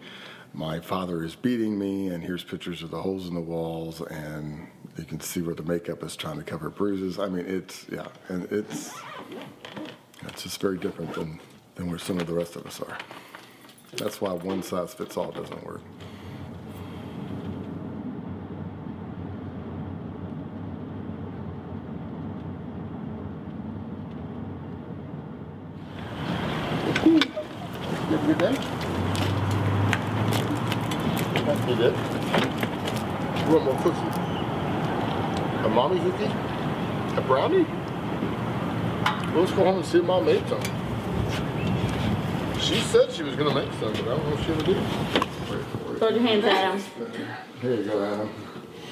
My 0.53 0.81
father 0.81 1.23
is 1.23 1.33
beating 1.33 1.79
me, 1.79 2.09
and 2.09 2.21
here's 2.21 2.43
pictures 2.43 2.83
of 2.83 2.91
the 2.91 3.01
holes 3.01 3.29
in 3.29 3.33
the 3.33 3.39
walls, 3.39 4.01
and 4.01 4.67
you 4.97 5.05
can 5.05 5.21
see 5.21 5.41
where 5.41 5.55
the 5.55 5.63
makeup 5.63 6.03
is 6.03 6.17
trying 6.17 6.37
to 6.37 6.43
cover 6.43 6.69
bruises. 6.69 7.19
I 7.19 7.29
mean, 7.29 7.45
it's, 7.47 7.85
yeah, 7.89 8.07
and 8.27 8.51
it's, 8.51 8.93
it's 10.27 10.43
just 10.43 10.59
very 10.59 10.77
different 10.77 11.13
than, 11.13 11.39
than 11.75 11.89
where 11.89 11.97
some 11.97 12.19
of 12.19 12.27
the 12.27 12.33
rest 12.33 12.57
of 12.57 12.65
us 12.65 12.81
are. 12.81 12.97
That's 13.95 14.19
why 14.19 14.33
one 14.33 14.61
size 14.61 14.93
fits 14.93 15.15
all 15.15 15.31
doesn't 15.31 15.65
work. 15.65 15.81
You 28.07 28.17
have 28.17 28.23
a 28.23 28.33
good 28.33 28.37
day? 28.37 28.53
You 31.67 31.75
did? 31.75 31.93
You 33.41 33.47
want 33.51 33.63
more 33.65 33.77
cookies? 33.81 34.15
A 35.65 35.67
mommy 35.69 35.99
cookie? 35.99 36.31
A 37.17 37.21
brownie? 37.27 37.65
Well, 39.93 40.21
let's 40.21 40.49
go 40.49 40.57
home 40.57 40.65
and 40.65 40.65
see 40.65 40.65
mom 40.65 40.65
made 40.65 40.65
some. 42.49 42.59
She 42.59 42.79
said 42.81 43.11
she 43.11 43.23
was 43.23 43.35
gonna 43.35 43.53
make 43.53 43.71
some, 43.73 43.91
but 43.93 44.01
I 44.01 44.05
don't 44.05 44.29
know 44.29 44.33
if 44.33 44.45
she 44.45 44.51
ever 44.51 44.63
did. 44.63 45.99
Throw 45.99 46.09
your 46.09 46.21
hands 46.21 46.45
at 46.45 46.73
him. 46.73 46.81
Here 47.61 47.75
you 47.75 47.83
go, 47.83 48.03
Adam. 48.03 48.29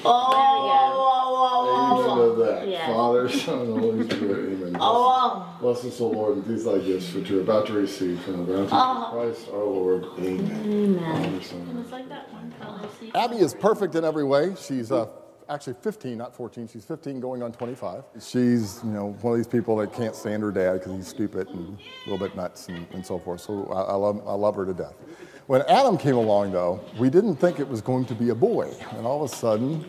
Oh, 0.06 0.10
oh, 0.10 1.66
oh, 1.66 2.02
Amen 2.02 2.18
oh, 2.18 2.34
that. 2.44 2.68
Yeah. 2.68 2.86
Father, 2.88 3.28
Son, 3.28 3.60
and 3.60 3.80
Holy 3.80 4.04
Spirit. 4.08 4.52
Amen. 4.52 4.76
Oh, 4.80 5.56
Bless 5.60 5.84
us, 5.84 6.00
O 6.00 6.08
Lord, 6.08 6.36
with 6.36 6.46
these 6.46 6.64
thy 6.64 6.78
gifts 6.78 7.12
which 7.14 7.30
you're 7.30 7.40
about 7.40 7.66
to 7.68 7.72
receive 7.72 8.20
from 8.20 8.44
the 8.44 8.52
bounty 8.52 8.68
Oh. 8.72 9.04
of 9.04 9.12
Christ 9.12 9.48
our 9.50 9.64
Lord. 9.64 10.04
Amen. 10.18 10.62
Amen. 10.66 11.22
Father, 11.22 11.42
Son, 11.42 11.60
and 11.70 11.78
It's 11.80 11.92
like 11.92 12.08
that 12.10 12.32
one 12.32 12.52
color. 12.60 12.86
See? 13.00 13.10
Abby 13.14 13.36
is 13.36 13.54
perfect 13.54 13.94
in 13.94 14.04
every 14.04 14.24
way. 14.24 14.54
She's 14.60 14.92
uh, 14.92 15.06
actually 15.48 15.74
15, 15.74 16.18
not 16.18 16.34
14. 16.34 16.68
She's 16.68 16.84
15 16.84 17.20
going 17.20 17.42
on 17.42 17.52
25. 17.52 18.04
She's, 18.20 18.80
you 18.84 18.90
know, 18.90 19.12
one 19.20 19.32
of 19.32 19.38
these 19.38 19.48
people 19.48 19.76
that 19.76 19.92
can't 19.92 20.14
stand 20.14 20.42
her 20.42 20.50
dad 20.50 20.74
because 20.74 20.92
he's 20.92 21.08
stupid 21.08 21.48
and 21.48 21.78
a 21.78 22.10
little 22.10 22.26
bit 22.26 22.36
nuts 22.36 22.68
and, 22.68 22.86
and 22.92 23.04
so 23.04 23.18
forth. 23.18 23.40
So 23.40 23.66
I, 23.66 23.82
I, 23.82 23.94
love, 23.94 24.22
I 24.26 24.34
love 24.34 24.56
her 24.56 24.66
to 24.66 24.74
death. 24.74 24.94
When 25.46 25.62
Adam 25.62 25.98
came 25.98 26.16
along, 26.16 26.52
though, 26.52 26.80
we 26.98 27.10
didn't 27.10 27.36
think 27.36 27.60
it 27.60 27.68
was 27.68 27.80
going 27.80 28.06
to 28.06 28.14
be 28.14 28.30
a 28.30 28.34
boy. 28.34 28.72
And 28.92 29.06
all 29.06 29.22
of 29.22 29.30
a 29.30 29.34
sudden, 29.34 29.84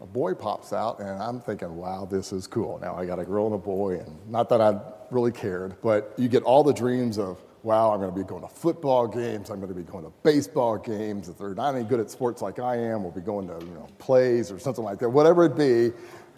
a 0.00 0.06
boy 0.06 0.34
pops 0.34 0.72
out, 0.72 1.00
and 1.00 1.10
I'm 1.10 1.40
thinking, 1.40 1.76
wow, 1.76 2.06
this 2.10 2.32
is 2.32 2.46
cool. 2.46 2.78
Now 2.80 2.96
I 2.96 3.06
got 3.06 3.18
a 3.18 3.24
girl 3.24 3.46
and 3.46 3.54
a 3.54 3.58
boy, 3.58 3.98
and 3.98 4.16
not 4.30 4.48
that 4.50 4.60
I 4.60 4.80
really 5.10 5.32
cared, 5.32 5.80
but 5.82 6.12
you 6.16 6.28
get 6.28 6.42
all 6.42 6.64
the 6.64 6.72
dreams 6.72 7.18
of, 7.18 7.38
wow, 7.62 7.92
I'm 7.92 8.00
going 8.00 8.12
to 8.12 8.16
be 8.16 8.24
going 8.24 8.42
to 8.42 8.48
football 8.48 9.06
games, 9.06 9.50
I'm 9.50 9.60
going 9.60 9.72
to 9.72 9.74
be 9.74 9.82
going 9.82 10.04
to 10.04 10.12
baseball 10.22 10.78
games. 10.78 11.28
If 11.28 11.38
they're 11.38 11.54
not 11.54 11.74
any 11.74 11.84
good 11.84 12.00
at 12.00 12.10
sports 12.10 12.42
like 12.42 12.58
I 12.58 12.76
am, 12.76 13.02
we'll 13.02 13.12
be 13.12 13.20
going 13.20 13.46
to 13.48 13.64
you 13.64 13.72
know 13.72 13.88
plays 13.98 14.50
or 14.50 14.58
something 14.58 14.84
like 14.84 14.98
that. 14.98 15.08
Whatever 15.08 15.44
it 15.44 15.56
be, 15.56 15.92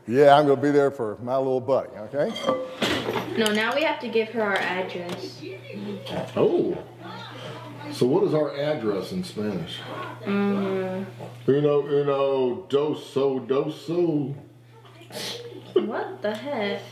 yeah, 0.07 0.37
I'm 0.37 0.47
going 0.47 0.57
to 0.57 0.63
be 0.63 0.71
there 0.71 0.91
for 0.91 1.17
my 1.23 1.37
little 1.37 1.61
buddy. 1.61 1.91
Okay. 1.91 2.33
No, 3.37 3.53
now 3.53 3.75
we 3.75 3.83
have 3.83 4.01
to 4.01 4.09
give 4.09 4.29
her 4.29 4.43
our 4.43 4.57
address. 4.57 5.41
Oh. 6.37 6.77
So 7.93 8.07
what 8.07 8.25
is 8.25 8.35
our 8.35 8.57
address 8.57 9.13
in 9.13 9.23
Spanish? 9.25 9.79
Mm, 10.25 11.05
Uno, 11.47 11.87
uno, 11.87 12.67
doso, 12.69 13.47
doso. 13.47 14.35
what 15.75 16.23
the 16.23 16.35
heck? 16.35 16.83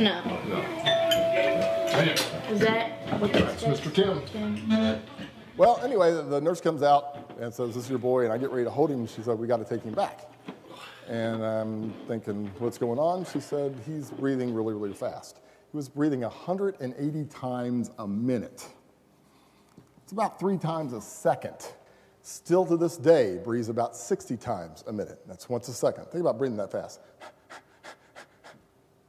No. 0.00 0.22
No. 0.48 0.60
Is 2.48 2.60
that 2.60 3.20
what 3.20 3.32
That's 3.34 3.64
Mr. 3.64 3.92
Tim. 3.92 5.02
Well, 5.58 5.78
anyway, 5.84 6.10
the, 6.14 6.22
the 6.22 6.40
nurse 6.40 6.58
comes 6.58 6.82
out 6.82 7.30
and 7.38 7.52
says, 7.52 7.74
This 7.74 7.84
is 7.84 7.90
your 7.90 7.98
boy. 7.98 8.24
And 8.24 8.32
I 8.32 8.38
get 8.38 8.50
ready 8.50 8.64
to 8.64 8.70
hold 8.70 8.90
him. 8.90 9.06
She 9.06 9.20
said, 9.20 9.38
We 9.38 9.46
got 9.46 9.58
to 9.58 9.64
take 9.66 9.82
him 9.82 9.92
back. 9.92 10.32
And 11.06 11.44
I'm 11.44 11.92
thinking, 12.08 12.50
What's 12.58 12.78
going 12.78 12.98
on? 12.98 13.26
She 13.26 13.40
said, 13.40 13.76
He's 13.84 14.10
breathing 14.10 14.54
really, 14.54 14.72
really 14.72 14.94
fast. 14.94 15.40
He 15.70 15.76
was 15.76 15.90
breathing 15.90 16.22
180 16.22 17.24
times 17.26 17.90
a 17.98 18.08
minute. 18.08 18.66
It's 20.02 20.12
about 20.12 20.40
three 20.40 20.56
times 20.56 20.94
a 20.94 21.00
second. 21.02 21.56
Still 22.22 22.64
to 22.64 22.78
this 22.78 22.96
day, 22.96 23.38
breathes 23.44 23.68
about 23.68 23.94
60 23.94 24.38
times 24.38 24.82
a 24.86 24.94
minute. 24.94 25.20
That's 25.26 25.46
once 25.50 25.68
a 25.68 25.74
second. 25.74 26.06
Think 26.06 26.22
about 26.22 26.38
breathing 26.38 26.56
that 26.56 26.72
fast. 26.72 27.00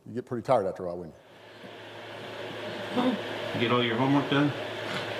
You 0.07 0.15
get 0.15 0.25
pretty 0.25 0.43
tired 0.43 0.65
after 0.65 0.85
a 0.85 0.87
while, 0.87 0.97
wouldn't 0.97 1.15
you? 2.95 3.15
You 3.53 3.59
get 3.59 3.71
all 3.71 3.83
your 3.83 3.95
homework 3.95 4.29
done? 4.29 4.51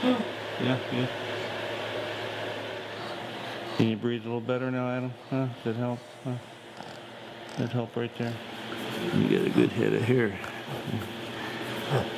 Yeah, 0.04 0.78
yeah. 0.94 1.08
Can 3.78 3.88
you 3.88 3.96
breathe 3.96 4.22
a 4.22 4.26
little 4.26 4.42
better 4.42 4.70
now, 4.70 4.90
Adam? 4.90 5.14
Huh? 5.30 5.48
That 5.64 5.76
help? 5.76 6.00
Huh? 6.24 6.34
That 7.58 7.70
help 7.70 7.96
right 7.96 8.12
there? 8.18 8.34
You 9.16 9.38
got 9.38 9.48
a 9.48 9.50
good 9.50 9.72
head 9.72 9.94
of 9.94 10.02
hair. 10.02 10.38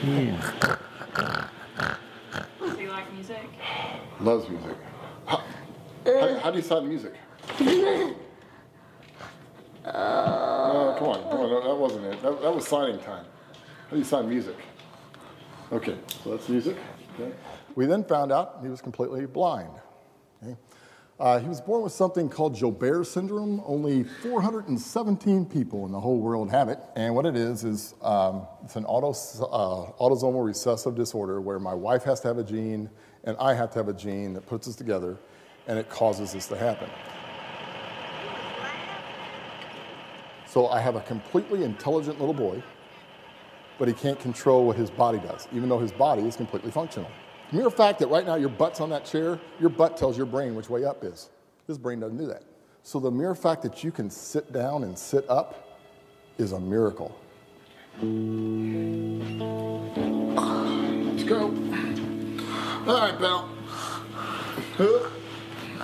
Yeah. 0.04 0.78
Do 2.60 2.82
you 2.82 2.90
like 2.90 3.14
music? 3.14 3.48
Loves 4.20 4.50
music. 4.50 4.78
How, 5.26 5.44
how, 6.06 6.40
how 6.40 6.52
do 6.52 6.58
you 6.58 6.64
sign 6.64 6.88
music? 6.88 7.14
Uh, 9.86 10.53
Come 10.98 11.08
on, 11.08 11.24
come 11.24 11.40
on. 11.42 11.50
no, 11.50 11.62
That 11.68 11.76
wasn't 11.76 12.06
it. 12.06 12.22
That, 12.22 12.42
that 12.42 12.54
was 12.54 12.68
signing 12.68 13.00
time. 13.00 13.26
How 13.86 13.92
do 13.92 13.98
you 13.98 14.04
sign 14.04 14.30
music? 14.30 14.56
Okay, 15.72 15.98
so 16.24 16.32
that's 16.32 16.50
music. 16.50 16.78
Okay. 17.20 17.32
We 17.76 17.86
then 17.86 18.04
found 18.04 18.32
out 18.32 18.60
he 18.62 18.70
was 18.70 18.82
completely 18.82 19.26
blind. 19.26 19.72
Okay. 20.44 20.56
Uh, 21.20 21.40
he 21.40 21.48
was 21.48 21.62
born 21.62 21.84
with 21.84 21.94
something 21.94 22.28
called 22.28 22.56
Joubert 22.56 23.06
syndrome. 23.06 23.62
Only 23.66 24.04
417 24.04 25.46
people 25.46 25.86
in 25.86 25.92
the 25.92 26.00
whole 26.00 26.20
world 26.20 26.50
have 26.52 26.70
it. 26.70 26.80
And 26.96 27.16
what 27.16 27.26
it 27.26 27.36
is, 27.36 27.64
is 27.64 27.94
um, 28.02 28.48
it's 28.64 28.76
an 28.76 28.86
uh, 28.86 28.90
autosomal 28.90 30.44
recessive 30.44 30.96
disorder 30.96 31.40
where 31.40 31.60
my 31.60 31.74
wife 31.74 32.04
has 32.04 32.20
to 32.22 32.28
have 32.28 32.40
a 32.40 32.44
gene 32.44 32.90
and 33.24 33.38
I 33.40 33.54
have 33.54 33.72
to 33.72 33.80
have 33.80 33.88
a 33.88 33.94
gene 33.94 34.34
that 34.34 34.46
puts 34.48 34.68
us 34.68 34.76
together 34.76 35.18
and 35.68 35.80
it 35.80 35.88
causes 35.88 36.34
this 36.34 36.48
to 36.48 36.58
happen. 36.58 36.90
So 40.54 40.68
I 40.68 40.80
have 40.82 40.96
a 40.96 41.02
completely 41.02 41.64
intelligent 41.64 42.20
little 42.20 42.36
boy, 42.36 42.62
but 43.80 43.88
he 43.88 43.94
can't 43.96 44.20
control 44.20 44.68
what 44.68 44.76
his 44.76 44.92
body 44.92 45.18
does, 45.18 45.48
even 45.52 45.68
though 45.68 45.80
his 45.80 45.92
body 45.92 46.28
is 46.28 46.36
completely 46.36 46.70
functional. 46.70 47.10
The 47.50 47.58
mere 47.58 47.72
fact 47.72 47.98
that 47.98 48.08
right 48.10 48.24
now 48.24 48.36
your 48.36 48.50
butt's 48.50 48.80
on 48.80 48.92
that 48.92 49.04
chair, 49.04 49.40
your 49.60 49.72
butt 49.72 49.98
tells 49.98 50.16
your 50.16 50.28
brain 50.28 50.54
which 50.54 50.70
way 50.70 50.86
up 50.86 51.04
is. 51.04 51.32
His 51.66 51.80
brain 51.80 52.02
doesn't 52.02 52.20
do 52.20 52.28
that. 52.28 52.44
So 52.84 53.00
the 53.00 53.10
mere 53.10 53.34
fact 53.34 53.64
that 53.64 53.84
you 53.84 53.92
can 53.92 54.12
sit 54.12 54.54
down 54.54 54.84
and 54.84 54.96
sit 54.96 55.28
up 55.28 55.80
is 56.38 56.52
a 56.52 56.60
miracle. 56.60 57.20
Let's 58.00 58.14
go. 61.24 61.46
All 62.86 63.00
right, 63.00 63.18
pal. 63.18 63.50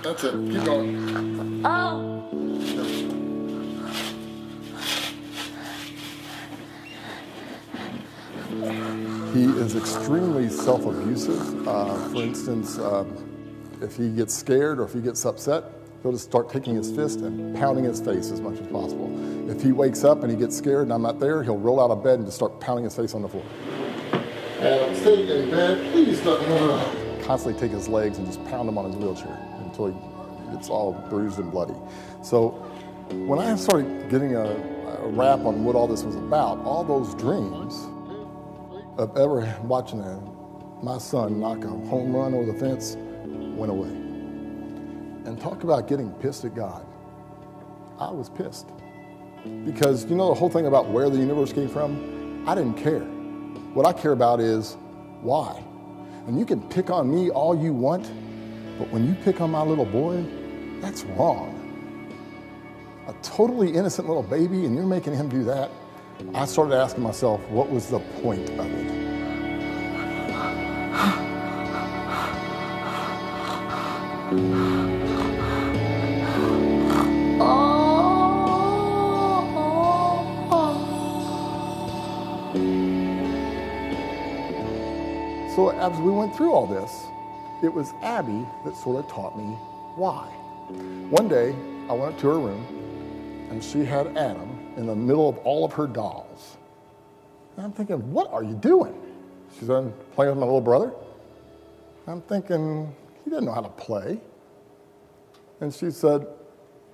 That's 0.03 0.23
it. 0.25 0.33
Keep 0.51 0.63
going. 0.63 1.65
Oh. 1.65 2.48
He 9.33 9.43
is 9.43 9.75
extremely 9.75 10.49
self 10.49 10.85
abusive. 10.85 11.67
Uh, 11.67 12.09
for 12.09 12.21
instance, 12.21 12.77
um, 12.79 13.15
if 13.81 13.95
he 13.95 14.09
gets 14.09 14.33
scared 14.33 14.79
or 14.79 14.83
if 14.83 14.93
he 14.93 15.01
gets 15.01 15.25
upset, 15.25 15.65
he'll 16.01 16.11
just 16.11 16.25
start 16.25 16.49
taking 16.49 16.75
his 16.75 16.91
fist 16.91 17.19
and 17.19 17.55
pounding 17.55 17.83
his 17.85 18.01
face 18.01 18.31
as 18.31 18.41
much 18.41 18.59
as 18.59 18.67
possible. 18.67 19.09
If 19.49 19.61
he 19.61 19.71
wakes 19.71 20.03
up 20.03 20.23
and 20.23 20.31
he 20.31 20.37
gets 20.37 20.57
scared 20.57 20.83
and 20.83 20.93
I'm 20.93 21.01
not 21.01 21.19
there, 21.19 21.43
he'll 21.43 21.57
roll 21.57 21.79
out 21.79 21.91
of 21.91 22.03
bed 22.03 22.15
and 22.15 22.25
just 22.25 22.37
start 22.37 22.59
pounding 22.59 22.85
his 22.85 22.95
face 22.95 23.13
on 23.13 23.21
the 23.21 23.29
floor. 23.29 23.43
Adam, 24.59 24.95
stay 24.95 25.43
in 25.43 25.49
bed. 25.49 25.91
Please. 25.91 26.19
Constantly 27.25 27.59
take 27.59 27.71
his 27.71 27.87
legs 27.87 28.17
and 28.17 28.27
just 28.27 28.43
pound 28.45 28.67
him 28.67 28.77
on 28.77 28.85
his 28.85 28.95
wheelchair 28.95 29.37
until 29.59 29.87
he 29.87 30.53
gets 30.53 30.69
all 30.69 30.93
bruised 31.09 31.39
and 31.39 31.51
bloody. 31.51 31.75
So 32.23 32.49
when 33.11 33.39
I 33.39 33.55
started 33.55 34.09
getting 34.09 34.35
a, 34.35 34.45
a 34.45 35.07
wrap 35.09 35.39
on 35.41 35.63
what 35.63 35.75
all 35.75 35.87
this 35.87 36.03
was 36.03 36.15
about, 36.15 36.57
all 36.59 36.83
those 36.83 37.13
dreams 37.15 37.87
of 38.99 39.15
ever 39.15 39.57
watching 39.63 40.01
a, 40.01 40.19
my 40.83 40.97
son 40.97 41.39
knock 41.39 41.63
a 41.63 41.69
home 41.69 42.13
run 42.13 42.33
over 42.33 42.51
the 42.51 42.59
fence 42.59 42.97
went 43.55 43.71
away. 43.71 43.87
And 43.87 45.39
talk 45.39 45.63
about 45.63 45.87
getting 45.87 46.11
pissed 46.15 46.43
at 46.43 46.53
God. 46.53 46.85
I 47.97 48.11
was 48.11 48.29
pissed. 48.29 48.67
Because 49.63 50.05
you 50.05 50.15
know 50.17 50.27
the 50.27 50.33
whole 50.33 50.49
thing 50.49 50.65
about 50.65 50.89
where 50.89 51.09
the 51.09 51.17
universe 51.17 51.53
came 51.53 51.69
from? 51.69 52.43
I 52.47 52.55
didn't 52.55 52.75
care. 52.75 52.99
What 53.73 53.85
I 53.85 53.93
care 53.93 54.11
about 54.11 54.41
is 54.41 54.75
why. 55.21 55.63
And 56.27 56.37
you 56.37 56.45
can 56.45 56.61
pick 56.69 56.89
on 56.89 57.09
me 57.09 57.29
all 57.29 57.57
you 57.57 57.73
want, 57.73 58.11
but 58.77 58.89
when 58.89 59.07
you 59.07 59.15
pick 59.23 59.39
on 59.39 59.49
my 59.49 59.61
little 59.61 59.85
boy, 59.85 60.25
that's 60.81 61.03
wrong. 61.03 61.55
A 63.07 63.13
totally 63.23 63.73
innocent 63.73 64.09
little 64.09 64.23
baby, 64.23 64.65
and 64.65 64.75
you're 64.75 64.85
making 64.85 65.15
him 65.15 65.29
do 65.29 65.45
that. 65.45 65.71
I 66.33 66.45
started 66.45 66.75
asking 66.75 67.03
myself, 67.03 67.41
what 67.49 67.69
was 67.69 67.87
the 67.87 67.99
point 68.21 68.49
of 68.51 68.65
it? 68.65 68.89
So 85.55 85.69
as 85.69 85.97
we 85.99 86.11
went 86.11 86.35
through 86.35 86.51
all 86.51 86.67
this, 86.67 87.07
it 87.61 87.73
was 87.73 87.93
Abby 88.01 88.45
that 88.65 88.75
sort 88.75 88.97
of 88.97 89.07
taught 89.07 89.37
me 89.37 89.57
why. 89.95 90.27
One 91.09 91.27
day, 91.27 91.55
I 91.89 91.93
went 91.93 92.13
up 92.13 92.19
to 92.19 92.27
her 92.27 92.39
room, 92.39 93.47
and 93.49 93.63
she 93.63 93.83
had 93.83 94.15
Adam 94.17 94.58
in 94.79 94.87
the 94.87 94.95
middle 94.95 95.27
of 95.27 95.37
all 95.39 95.65
of 95.65 95.73
her 95.73 95.85
dolls. 95.85 96.57
And 97.57 97.65
I'm 97.65 97.73
thinking, 97.73 98.13
what 98.13 98.31
are 98.31 98.43
you 98.43 98.53
doing? 98.53 98.95
She 99.59 99.65
said, 99.65 99.93
playing 100.13 100.31
with 100.31 100.39
my 100.39 100.45
little 100.45 100.61
brother. 100.61 100.93
I'm 102.07 102.21
thinking, 102.21 102.95
he 103.23 103.29
doesn't 103.29 103.45
know 103.45 103.51
how 103.51 103.61
to 103.61 103.69
play. 103.69 104.21
And 105.59 105.73
she 105.73 105.91
said, 105.91 106.25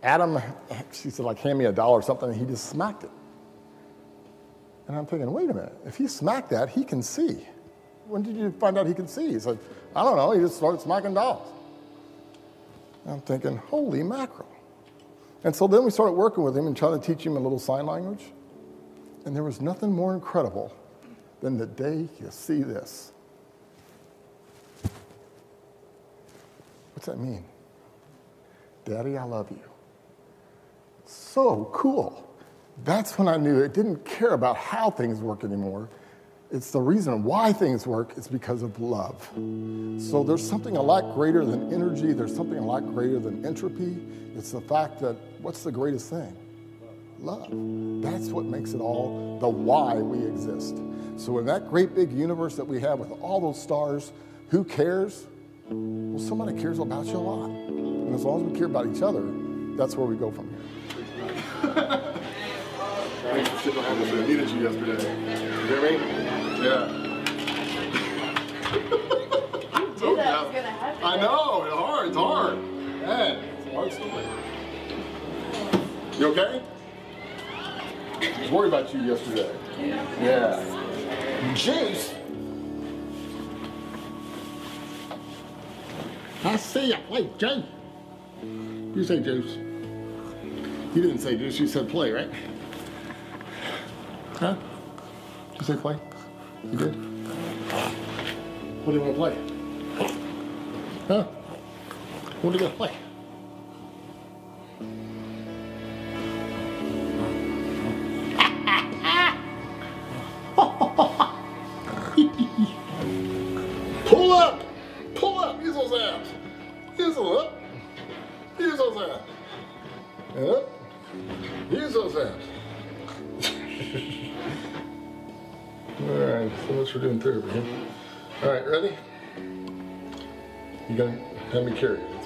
Adam, 0.01 0.41
she 0.91 1.11
said, 1.11 1.25
like, 1.25 1.37
hand 1.37 1.59
me 1.59 1.65
a 1.65 1.71
doll 1.71 1.91
or 1.91 2.01
something, 2.01 2.27
and 2.29 2.37
he 2.37 2.45
just 2.45 2.65
smacked 2.69 3.03
it. 3.03 3.11
And 4.87 4.97
I'm 4.97 5.05
thinking, 5.05 5.31
wait 5.31 5.49
a 5.49 5.53
minute, 5.53 5.77
if 5.85 5.95
he 5.95 6.07
smacked 6.07 6.49
that, 6.49 6.69
he 6.69 6.83
can 6.83 7.03
see. 7.03 7.47
When 8.07 8.23
did 8.23 8.35
you 8.35 8.51
find 8.51 8.77
out 8.79 8.87
he 8.87 8.95
can 8.95 9.07
see? 9.07 9.31
He 9.31 9.39
said, 9.39 9.59
I 9.95 10.03
don't 10.03 10.15
know, 10.15 10.31
he 10.31 10.39
just 10.39 10.57
started 10.57 10.81
smacking 10.81 11.13
dolls. 11.13 11.47
And 13.03 13.13
I'm 13.13 13.21
thinking, 13.21 13.57
holy 13.57 14.01
mackerel. 14.01 14.54
And 15.43 15.55
so 15.55 15.67
then 15.67 15.83
we 15.83 15.91
started 15.91 16.13
working 16.13 16.43
with 16.43 16.57
him 16.57 16.65
and 16.67 16.75
trying 16.75 16.99
to 16.99 17.05
teach 17.05 17.25
him 17.25 17.37
a 17.37 17.39
little 17.39 17.59
sign 17.59 17.85
language. 17.85 18.23
And 19.25 19.35
there 19.35 19.43
was 19.43 19.61
nothing 19.61 19.91
more 19.91 20.13
incredible 20.13 20.75
than 21.41 21.57
the 21.57 21.65
day 21.65 22.07
you 22.19 22.27
see 22.29 22.63
this. 22.63 23.11
What's 26.93 27.05
that 27.07 27.19
mean? 27.19 27.43
Daddy, 28.85 29.17
I 29.17 29.23
love 29.23 29.51
you. 29.51 29.59
So 31.05 31.69
cool. 31.73 32.27
That's 32.83 33.17
when 33.17 33.27
I 33.27 33.37
knew 33.37 33.61
it 33.61 33.73
didn't 33.73 34.05
care 34.05 34.33
about 34.33 34.57
how 34.57 34.89
things 34.89 35.19
work 35.19 35.43
anymore. 35.43 35.89
It's 36.51 36.71
the 36.71 36.81
reason 36.81 37.23
why 37.23 37.51
things 37.51 37.87
work 37.87 38.17
is 38.17 38.27
because 38.27 38.61
of 38.61 38.79
love. 38.79 39.27
So 39.99 40.23
there's 40.23 40.47
something 40.47 40.77
a 40.77 40.81
lot 40.81 41.13
greater 41.13 41.43
than 41.43 41.73
energy, 41.73 42.13
there's 42.13 42.35
something 42.35 42.57
a 42.57 42.65
lot 42.65 42.85
greater 42.85 43.19
than 43.19 43.45
entropy. 43.45 43.97
It's 44.35 44.51
the 44.51 44.61
fact 44.61 44.99
that 44.99 45.15
what's 45.41 45.63
the 45.63 45.71
greatest 45.71 46.09
thing? 46.09 46.35
Love. 47.19 47.49
That's 48.03 48.29
what 48.29 48.45
makes 48.45 48.73
it 48.73 48.81
all 48.81 49.39
the 49.39 49.49
why 49.49 49.95
we 49.95 50.25
exist. 50.25 50.77
So, 51.17 51.39
in 51.39 51.45
that 51.45 51.69
great 51.69 51.95
big 51.95 52.11
universe 52.11 52.55
that 52.57 52.65
we 52.65 52.81
have 52.81 52.99
with 52.99 53.11
all 53.21 53.39
those 53.39 53.61
stars, 53.61 54.11
who 54.49 54.63
cares? 54.63 55.25
Well, 55.69 56.19
somebody 56.19 56.59
cares 56.61 56.79
about 56.79 57.05
you 57.05 57.15
a 57.15 57.17
lot. 57.17 57.49
And 57.49 58.13
as 58.13 58.23
long 58.23 58.45
as 58.45 58.51
we 58.51 58.57
care 58.57 58.67
about 58.67 58.85
each 58.87 59.01
other, 59.01 59.23
that's 59.77 59.95
where 59.95 60.05
we 60.05 60.17
go 60.17 60.29
from 60.29 60.49
here. 60.49 60.59
Thanks 63.23 63.49
for 63.49 63.69
you 63.69 64.63
yesterday. 64.63 65.45
You 65.61 65.67
hear 65.67 65.81
me? 65.81 66.24
Yeah. 66.61 66.85
Knew 70.05 70.15
that 70.17 70.45
was 70.45 70.53
gonna 70.53 70.69
happen. 70.69 71.03
I 71.03 71.17
know, 71.17 71.63
it's 71.63 71.73
hard, 71.73 72.07
it's 72.07 72.17
hard. 72.17 72.57
Man, 72.57 73.43
it's 73.59 73.73
hard 73.73 73.93
story. 73.93 74.23
You 76.19 76.27
okay? 76.27 76.61
I 78.21 78.41
was 78.41 78.51
worried 78.51 78.67
about 78.69 78.93
you 78.93 79.01
yesterday. 79.01 79.49
Yeah. 80.21 80.63
Jace. 81.53 82.13
I 86.43 86.55
see 86.57 86.87
you 86.87 86.95
play, 87.07 87.23
Jace. 87.37 87.65
You 88.95 89.03
say 89.03 89.19
Juice. 89.19 89.57
You 90.95 91.01
didn't 91.01 91.19
say 91.19 91.35
Juice, 91.35 91.59
you 91.59 91.67
said 91.67 91.89
play, 91.89 92.11
right? 92.11 92.29
Huh? 94.35 94.55
Did 95.51 95.59
you 95.59 95.65
say 95.65 95.75
play? 95.75 95.97
You 96.71 96.77
did? 96.77 96.95
What 98.83 98.93
do 98.93 98.97
you 98.97 99.01
want 99.01 99.13
to 99.13 99.19
play? 99.19 99.35
Huh? 101.07 101.23
What 102.41 102.49
are 102.49 102.53
you 102.53 102.59
gonna 102.59 102.75
play? 102.75 102.91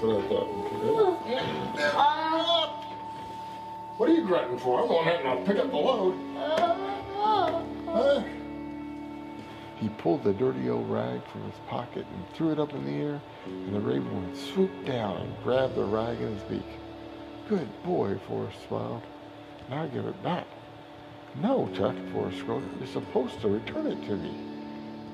What 0.02 0.16
I 0.16 0.28
thought. 0.30 0.48
Okay, 0.48 1.36
ready? 1.36 1.90
What 3.98 4.10
are 4.10 4.14
you 4.14 4.26
grunting 4.26 4.58
for? 4.58 4.82
I'm 4.82 4.88
the 4.88 4.96
and 4.96 5.28
I'll 5.28 5.46
pick 5.46 5.58
up 5.58 5.70
the 5.70 5.76
load. 5.76 6.16
Huh? 7.86 8.24
He 9.76 9.90
pulled 9.90 10.24
the 10.24 10.32
dirty 10.32 10.70
old 10.70 10.90
rag 10.90 11.22
from 11.26 11.44
his 11.44 11.60
pocket 11.68 12.06
and 12.14 12.30
threw 12.34 12.52
it 12.52 12.60
up 12.60 12.74
in 12.74 12.86
the 12.86 12.94
air, 12.94 13.22
and 13.46 13.76
the 13.76 13.80
raven 13.82 14.34
swooped 14.54 14.86
down 14.86 15.18
and 15.18 15.44
grabbed 15.44 15.76
the 15.76 15.84
rag 15.84 16.22
in 16.22 16.34
his 16.34 16.44
beak. 16.44 16.68
Good 17.50 17.68
boy, 17.84 18.18
Forrest 18.26 18.58
smiled. 18.70 19.04
Now 19.70 19.86
give 19.88 20.06
it 20.06 20.24
back. 20.24 20.48
No, 21.42 21.70
Chuck, 21.76 21.96
Forrest 22.14 22.40
scolded. 22.40 22.70
You're 22.80 22.88
supposed 22.88 23.42
to 23.42 23.50
return 23.50 23.88
it 23.88 24.02
to 24.06 24.16
me. 24.16 24.34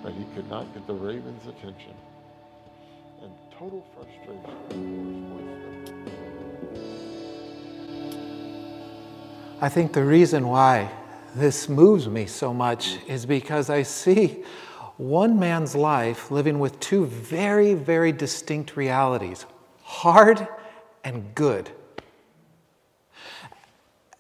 But 0.04 0.14
he 0.14 0.26
could 0.36 0.48
not 0.48 0.72
get 0.76 0.86
the 0.86 0.94
raven's 0.94 1.48
attention. 1.48 1.96
Total 3.58 3.86
frustration, 3.96 5.46
I 9.62 9.70
think 9.70 9.94
the 9.94 10.04
reason 10.04 10.50
why 10.50 10.92
this 11.36 11.70
moves 11.70 12.10
me 12.10 12.26
so 12.26 12.54
much 12.54 12.98
is 13.08 13.26
because 13.26 13.70
I 13.70 13.84
see 13.84 14.44
one 14.98 15.40
man's 15.40 15.74
life 15.74 16.32
living 16.32 16.60
with 16.60 16.78
two 16.82 17.06
very, 17.06 17.76
very 17.76 18.12
distinct 18.12 18.76
realities 18.76 19.46
hard 19.84 20.46
and 21.06 21.34
good. 21.34 21.70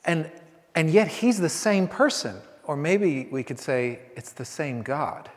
And, 0.05 0.31
and 0.75 0.89
yet 0.89 1.09
he's 1.09 1.39
the 1.39 1.49
same 1.49 1.89
person, 1.89 2.37
or 2.63 2.77
maybe 2.77 3.27
we 3.29 3.43
could 3.43 3.59
say 3.59 3.99
it's 4.15 4.31
the 4.31 4.45
same 4.45 4.81
God. 4.81 5.29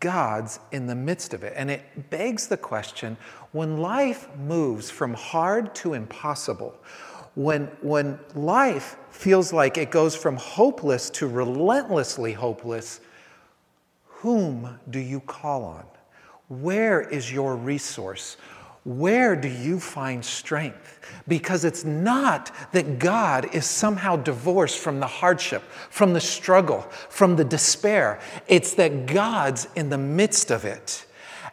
God's 0.00 0.58
in 0.72 0.86
the 0.86 0.94
midst 0.94 1.32
of 1.32 1.44
it. 1.44 1.52
And 1.56 1.70
it 1.70 2.10
begs 2.10 2.48
the 2.48 2.56
question 2.56 3.16
when 3.52 3.78
life 3.78 4.28
moves 4.36 4.90
from 4.90 5.14
hard 5.14 5.74
to 5.76 5.94
impossible, 5.94 6.76
when, 7.34 7.66
when 7.82 8.18
life 8.34 8.96
feels 9.10 9.52
like 9.52 9.78
it 9.78 9.90
goes 9.90 10.16
from 10.16 10.36
hopeless 10.36 11.10
to 11.10 11.26
relentlessly 11.26 12.32
hopeless, 12.32 13.00
whom 14.06 14.78
do 14.90 14.98
you 14.98 15.20
call 15.20 15.64
on? 15.64 15.84
Where 16.48 17.00
is 17.00 17.30
your 17.30 17.56
resource? 17.56 18.36
Where 18.86 19.34
do 19.34 19.48
you 19.48 19.80
find 19.80 20.24
strength? 20.24 21.00
Because 21.26 21.64
it's 21.64 21.84
not 21.84 22.52
that 22.70 23.00
God 23.00 23.52
is 23.52 23.66
somehow 23.66 24.14
divorced 24.14 24.78
from 24.78 25.00
the 25.00 25.08
hardship, 25.08 25.62
from 25.90 26.12
the 26.12 26.20
struggle, 26.20 26.82
from 27.08 27.34
the 27.34 27.44
despair. 27.44 28.20
It's 28.46 28.74
that 28.74 29.06
God's 29.06 29.66
in 29.74 29.90
the 29.90 29.98
midst 29.98 30.52
of 30.52 30.64
it. 30.64 31.04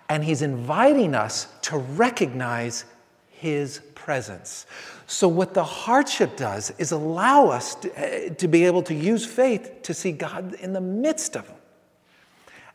And 0.10 0.24
He's 0.24 0.44
inviting 0.44 1.16
us 1.16 1.48
to 1.64 1.80
recognize 1.80 2.86
His 3.32 3.82
presence. 3.96 4.68
So, 5.08 5.28
what 5.28 5.56
the 5.56 5.64
hardship 5.64 6.38
does 6.38 6.72
is 6.78 6.92
allow 6.92 7.48
us 7.48 7.74
to, 7.76 8.00
eh, 8.00 8.30
to 8.30 8.48
be 8.48 8.66
able 8.66 8.84
to 8.84 8.94
use 8.94 9.26
faith 9.26 9.82
to 9.82 9.96
see 9.96 10.12
God 10.12 10.54
in 10.54 10.74
the 10.74 10.82
midst 10.82 11.36
of 11.36 11.48
them. 11.48 11.58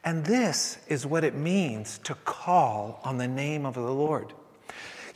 And 0.03 0.25
this 0.25 0.79
is 0.89 1.07
what 1.07 1.23
it 1.23 1.37
means 1.37 1.99
to 1.99 2.17
call 2.25 3.01
on 3.05 3.19
the 3.19 3.29
name 3.29 3.65
of 3.65 3.75
the 3.75 3.83
Lord. 3.83 4.35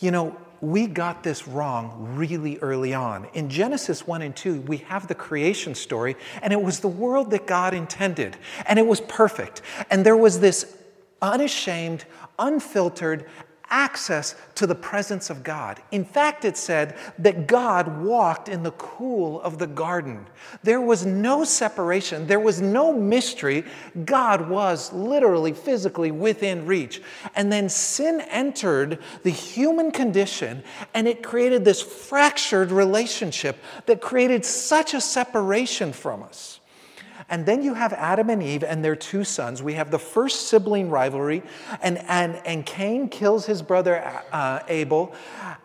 You 0.03 0.11
know, 0.11 0.37
we 0.61 0.89
got 0.89 1.23
this 1.23 1.47
wrong 1.47 2.15
really 2.17 2.59
early 2.59 2.93
on. 2.93 3.29
In 3.35 3.49
Genesis 3.49 4.05
1 4.05 4.23
and 4.23 4.35
2, 4.35 4.63
we 4.63 4.79
have 4.79 5.07
the 5.07 5.15
creation 5.15 5.77
story, 5.77 6.17
and 6.43 6.53
it 6.53 6.61
was 6.61 6.81
the 6.81 6.89
world 6.89 7.31
that 7.31 7.47
God 7.47 7.73
intended, 7.73 8.37
and 8.67 8.81
it 8.81 8.87
was 8.87 9.01
perfect. 9.01 9.63
And 9.91 10.05
there 10.05 10.17
was 10.17 10.41
this 10.41 10.77
unashamed, 11.21 12.05
unfiltered, 12.37 13.29
access 13.73 14.37
to 14.55 14.67
the 14.67 14.75
presence 14.75 15.31
of 15.31 15.43
God. 15.43 15.83
In 15.91 16.05
fact, 16.05 16.45
it 16.45 16.57
said 16.57 16.95
that 17.19 17.47
God 17.47 18.03
walked 18.03 18.49
in 18.49 18.63
the 18.63 18.71
cool 18.73 19.41
of 19.41 19.59
the 19.59 19.67
garden. 19.67 20.27
There 20.63 20.81
was 20.81 21.07
no 21.07 21.43
separation, 21.43 22.27
there 22.27 22.39
was 22.39 22.61
no 22.61 22.93
mystery. 22.93 23.65
God 24.05 24.49
was 24.49 24.93
literally, 24.93 25.55
physically 25.55 26.11
within 26.11 26.67
reach. 26.67 27.03
And 27.35 27.51
then 27.51 27.69
sin 27.69 28.21
entered 28.29 28.99
the 29.23 29.31
human 29.31 29.91
condition 29.91 30.63
and 30.93 31.09
it 31.09 31.23
created 31.23 31.65
this 31.65 31.81
fractured 31.81 32.71
relationship 32.71 33.57
that 33.87 34.03
created 34.03 34.45
such 34.45 34.93
a 34.93 35.01
separation 35.01 35.93
from 35.93 36.23
us. 36.23 36.61
And 37.29 37.47
then 37.47 37.63
you 37.63 37.75
have 37.75 37.93
Adam 37.93 38.31
and 38.31 38.43
Eve 38.43 38.65
and 38.65 38.85
their 38.85 38.97
two 38.97 39.25
sons. 39.25 39.63
We 39.63 39.75
have 39.75 39.91
the 39.91 39.99
first 39.99 40.49
sibling 40.49 40.91
rivalry, 40.91 41.43
and, 41.81 41.99
and, 42.09 42.41
and 42.45 42.67
Cain 42.67 43.09
kills 43.09 43.47
his 43.47 43.63
brother 43.63 44.03
uh, 44.33 44.61
Abel. 44.69 45.15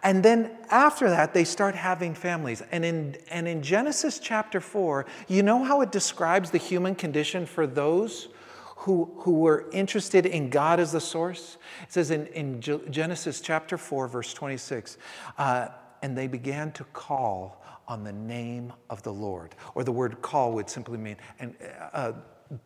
And 0.04 0.24
then 0.24 0.52
after 0.70 1.10
that, 1.10 1.34
they 1.34 1.44
start 1.44 1.76
having 1.76 2.14
families. 2.14 2.62
And 2.72 2.86
in, 2.86 3.18
and 3.30 3.48
in 3.48 3.62
Genesis 3.62 4.20
chapter 4.20 4.60
4, 4.60 5.06
you 5.28 5.44
know 5.44 5.64
how 5.64 5.82
it 5.82 5.92
describes 5.92 6.52
the 6.52 6.58
human 6.58 6.96
condition 6.96 7.46
for 7.46 7.68
those 7.68 8.30
who, 8.78 9.12
who 9.18 9.34
were 9.34 9.70
interested 9.72 10.26
in 10.26 10.50
God 10.50 10.80
as 10.80 10.92
the 10.92 11.02
source? 11.02 11.58
It 11.84 11.92
says 11.94 12.12
in, 12.12 12.28
in 12.28 12.62
Genesis 12.62 13.42
chapter 13.42 13.78
4, 13.78 14.08
verse 14.08 14.34
26, 14.34 14.98
uh, 15.38 15.68
and 16.02 16.18
they 16.18 16.28
began 16.28 16.72
to 16.74 16.84
call 16.86 17.62
on 17.88 18.04
the 18.04 18.14
name 18.14 18.74
of 18.90 19.02
the 19.04 19.14
Lord. 19.14 19.56
Or 19.76 19.84
the 19.84 19.92
word 19.92 20.22
call 20.22 20.54
would 20.54 20.70
simply 20.70 20.98
mean 20.98 21.18
and 21.40 21.56
uh, 21.94 22.14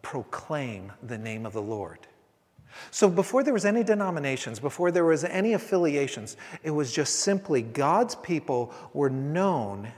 proclaim 0.01 0.91
the 1.03 1.17
name 1.17 1.45
of 1.45 1.53
the 1.53 1.61
Lord. 1.61 1.99
So 2.89 3.09
before 3.09 3.43
there 3.43 3.53
was 3.53 3.65
any 3.65 3.83
denominations, 3.83 4.59
before 4.59 4.91
there 4.91 5.05
was 5.05 5.23
any 5.23 5.53
affiliations, 5.53 6.37
it 6.63 6.71
was 6.71 6.91
just 6.91 7.19
simply 7.19 7.61
God's 7.61 8.15
people 8.15 8.73
were 8.93 9.09
known 9.09 9.91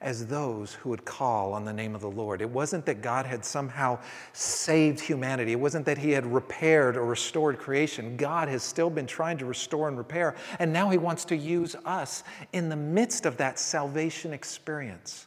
as 0.00 0.26
those 0.26 0.74
who 0.74 0.90
would 0.90 1.04
call 1.04 1.52
on 1.52 1.64
the 1.64 1.72
name 1.72 1.94
of 1.94 2.00
the 2.00 2.10
Lord. 2.10 2.40
It 2.40 2.50
wasn't 2.50 2.86
that 2.86 3.02
God 3.02 3.26
had 3.26 3.44
somehow 3.44 3.98
saved 4.32 5.00
humanity. 5.00 5.52
It 5.52 5.60
wasn't 5.60 5.86
that 5.86 5.98
he 5.98 6.10
had 6.10 6.26
repaired 6.26 6.96
or 6.96 7.04
restored 7.04 7.58
creation. 7.58 8.16
God 8.16 8.48
has 8.48 8.62
still 8.62 8.90
been 8.90 9.06
trying 9.06 9.38
to 9.38 9.46
restore 9.46 9.88
and 9.88 9.98
repair, 9.98 10.34
and 10.58 10.72
now 10.72 10.90
he 10.90 10.98
wants 10.98 11.24
to 11.26 11.36
use 11.36 11.76
us 11.84 12.24
in 12.52 12.68
the 12.68 12.76
midst 12.76 13.26
of 13.26 13.36
that 13.38 13.58
salvation 13.58 14.32
experience. 14.32 15.26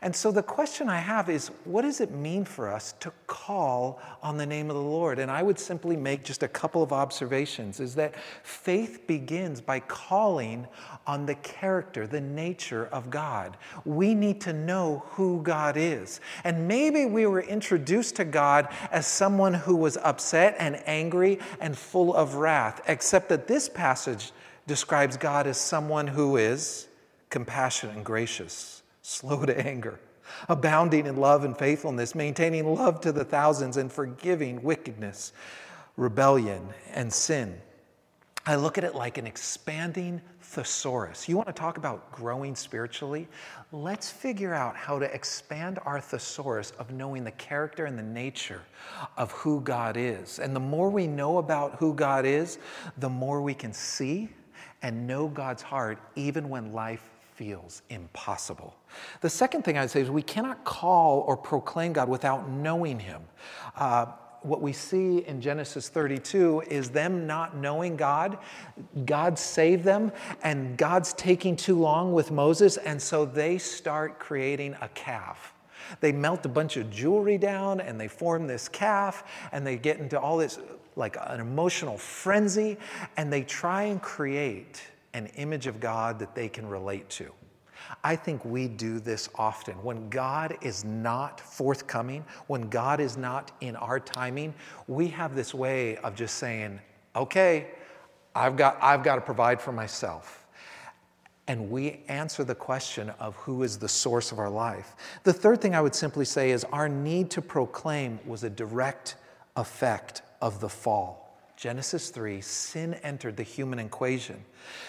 And 0.00 0.14
so 0.14 0.32
the 0.32 0.42
question 0.42 0.88
I 0.88 0.98
have 0.98 1.28
is 1.28 1.48
what 1.64 1.82
does 1.82 2.00
it 2.00 2.10
mean 2.10 2.44
for 2.44 2.68
us 2.68 2.94
to 3.00 3.12
call 3.26 4.00
on 4.22 4.36
the 4.36 4.46
name 4.46 4.70
of 4.70 4.76
the 4.76 4.82
Lord? 4.82 5.18
And 5.18 5.30
I 5.30 5.42
would 5.42 5.58
simply 5.58 5.96
make 5.96 6.24
just 6.24 6.42
a 6.42 6.48
couple 6.48 6.82
of 6.82 6.92
observations 6.92 7.78
is 7.80 7.94
that 7.96 8.14
faith 8.42 9.06
begins 9.06 9.60
by 9.60 9.80
calling 9.80 10.66
on 11.06 11.26
the 11.26 11.34
character, 11.36 12.06
the 12.06 12.20
nature 12.20 12.86
of 12.86 13.10
God. 13.10 13.56
We 13.84 14.14
need 14.14 14.40
to 14.42 14.52
know 14.52 15.04
who 15.10 15.42
God 15.42 15.76
is. 15.76 16.20
And 16.44 16.66
maybe 16.66 17.04
we 17.04 17.26
were 17.26 17.42
introduced 17.42 18.16
to 18.16 18.24
God 18.24 18.68
as 18.90 19.06
someone 19.06 19.54
who 19.54 19.76
was 19.76 19.96
upset 19.98 20.56
and 20.58 20.82
angry 20.86 21.38
and 21.60 21.76
full 21.76 22.14
of 22.14 22.36
wrath, 22.36 22.80
except 22.88 23.28
that 23.28 23.46
this 23.46 23.68
passage 23.68 24.32
describes 24.66 25.16
God 25.16 25.46
as 25.46 25.58
someone 25.58 26.06
who 26.06 26.36
is 26.36 26.88
compassionate 27.30 27.96
and 27.96 28.04
gracious 28.04 28.81
slow 29.02 29.44
to 29.44 29.66
anger, 29.66 30.00
abounding 30.48 31.06
in 31.06 31.16
love 31.16 31.44
and 31.44 31.56
faithfulness, 31.56 32.14
maintaining 32.14 32.74
love 32.74 33.00
to 33.02 33.12
the 33.12 33.24
thousands, 33.24 33.76
and 33.76 33.92
forgiving 33.92 34.62
wickedness, 34.62 35.32
rebellion, 35.96 36.68
and 36.92 37.12
sin. 37.12 37.60
I 38.44 38.56
look 38.56 38.76
at 38.76 38.82
it 38.82 38.96
like 38.96 39.18
an 39.18 39.26
expanding 39.26 40.20
thesaurus. 40.40 41.28
You 41.28 41.36
want 41.36 41.46
to 41.46 41.52
talk 41.52 41.78
about 41.78 42.10
growing 42.10 42.56
spiritually? 42.56 43.28
Let's 43.70 44.10
figure 44.10 44.52
out 44.52 44.76
how 44.76 44.98
to 44.98 45.14
expand 45.14 45.78
our 45.84 46.00
thesaurus 46.00 46.72
of 46.72 46.90
knowing 46.90 47.22
the 47.22 47.30
character 47.32 47.84
and 47.84 47.96
the 47.96 48.02
nature 48.02 48.62
of 49.16 49.30
who 49.30 49.60
God 49.60 49.96
is. 49.96 50.40
And 50.40 50.56
the 50.56 50.60
more 50.60 50.90
we 50.90 51.06
know 51.06 51.38
about 51.38 51.76
who 51.76 51.94
God 51.94 52.26
is, 52.26 52.58
the 52.98 53.08
more 53.08 53.40
we 53.40 53.54
can 53.54 53.72
see 53.72 54.28
and 54.82 55.06
know 55.06 55.28
God's 55.28 55.62
heart, 55.62 55.98
even 56.16 56.48
when 56.48 56.72
life 56.72 57.11
feels 57.34 57.82
impossible. 57.90 58.74
The 59.20 59.30
second 59.30 59.62
thing 59.62 59.78
I'd 59.78 59.90
say 59.90 60.00
is 60.00 60.10
we 60.10 60.22
cannot 60.22 60.64
call 60.64 61.20
or 61.20 61.36
proclaim 61.36 61.92
God 61.92 62.08
without 62.08 62.48
knowing 62.50 62.98
Him. 62.98 63.22
Uh, 63.76 64.06
what 64.42 64.60
we 64.60 64.72
see 64.72 65.18
in 65.26 65.40
Genesis 65.40 65.88
32 65.88 66.64
is 66.68 66.90
them 66.90 67.26
not 67.26 67.56
knowing 67.56 67.96
God. 67.96 68.38
God 69.06 69.38
saved 69.38 69.84
them, 69.84 70.12
and 70.42 70.76
God's 70.76 71.12
taking 71.14 71.56
too 71.56 71.78
long 71.78 72.12
with 72.12 72.30
Moses, 72.30 72.76
and 72.76 73.00
so 73.00 73.24
they 73.24 73.58
start 73.58 74.18
creating 74.18 74.76
a 74.80 74.88
calf. 74.88 75.54
They 76.00 76.12
melt 76.12 76.44
a 76.46 76.48
bunch 76.48 76.76
of 76.76 76.90
jewelry 76.90 77.38
down 77.38 77.80
and 77.80 78.00
they 78.00 78.08
form 78.08 78.46
this 78.46 78.68
calf, 78.68 79.24
and 79.52 79.66
they 79.66 79.76
get 79.76 79.98
into 79.98 80.18
all 80.18 80.36
this 80.36 80.58
like 80.96 81.16
an 81.20 81.40
emotional 81.40 81.96
frenzy, 81.96 82.76
and 83.16 83.32
they 83.32 83.42
try 83.42 83.84
and 83.84 84.02
create 84.02 84.82
an 85.14 85.26
image 85.36 85.66
of 85.66 85.80
God 85.80 86.18
that 86.18 86.34
they 86.34 86.48
can 86.48 86.66
relate 86.66 87.08
to. 87.10 87.32
I 88.04 88.16
think 88.16 88.44
we 88.44 88.68
do 88.68 89.00
this 89.00 89.28
often. 89.34 89.74
When 89.82 90.08
God 90.08 90.56
is 90.62 90.84
not 90.84 91.40
forthcoming, 91.40 92.24
when 92.46 92.68
God 92.68 93.00
is 93.00 93.16
not 93.16 93.52
in 93.60 93.76
our 93.76 94.00
timing, 94.00 94.54
we 94.86 95.08
have 95.08 95.34
this 95.34 95.52
way 95.52 95.96
of 95.98 96.14
just 96.14 96.36
saying, 96.36 96.80
okay, 97.14 97.68
I've 98.34 98.56
got, 98.56 98.78
I've 98.80 99.02
got 99.02 99.16
to 99.16 99.20
provide 99.20 99.60
for 99.60 99.72
myself. 99.72 100.46
And 101.48 101.70
we 101.70 102.00
answer 102.08 102.44
the 102.44 102.54
question 102.54 103.10
of 103.18 103.34
who 103.36 103.62
is 103.62 103.76
the 103.78 103.88
source 103.88 104.32
of 104.32 104.38
our 104.38 104.48
life. 104.48 104.94
The 105.24 105.32
third 105.32 105.60
thing 105.60 105.74
I 105.74 105.80
would 105.80 105.94
simply 105.94 106.24
say 106.24 106.52
is 106.52 106.64
our 106.72 106.88
need 106.88 107.30
to 107.32 107.42
proclaim 107.42 108.20
was 108.24 108.44
a 108.44 108.50
direct 108.50 109.16
effect 109.56 110.22
of 110.40 110.60
the 110.60 110.68
fall. 110.68 111.21
Genesis 111.62 112.10
3, 112.10 112.40
sin 112.40 112.94
entered 113.04 113.36
the 113.36 113.44
human 113.44 113.78
equation. 113.78 114.44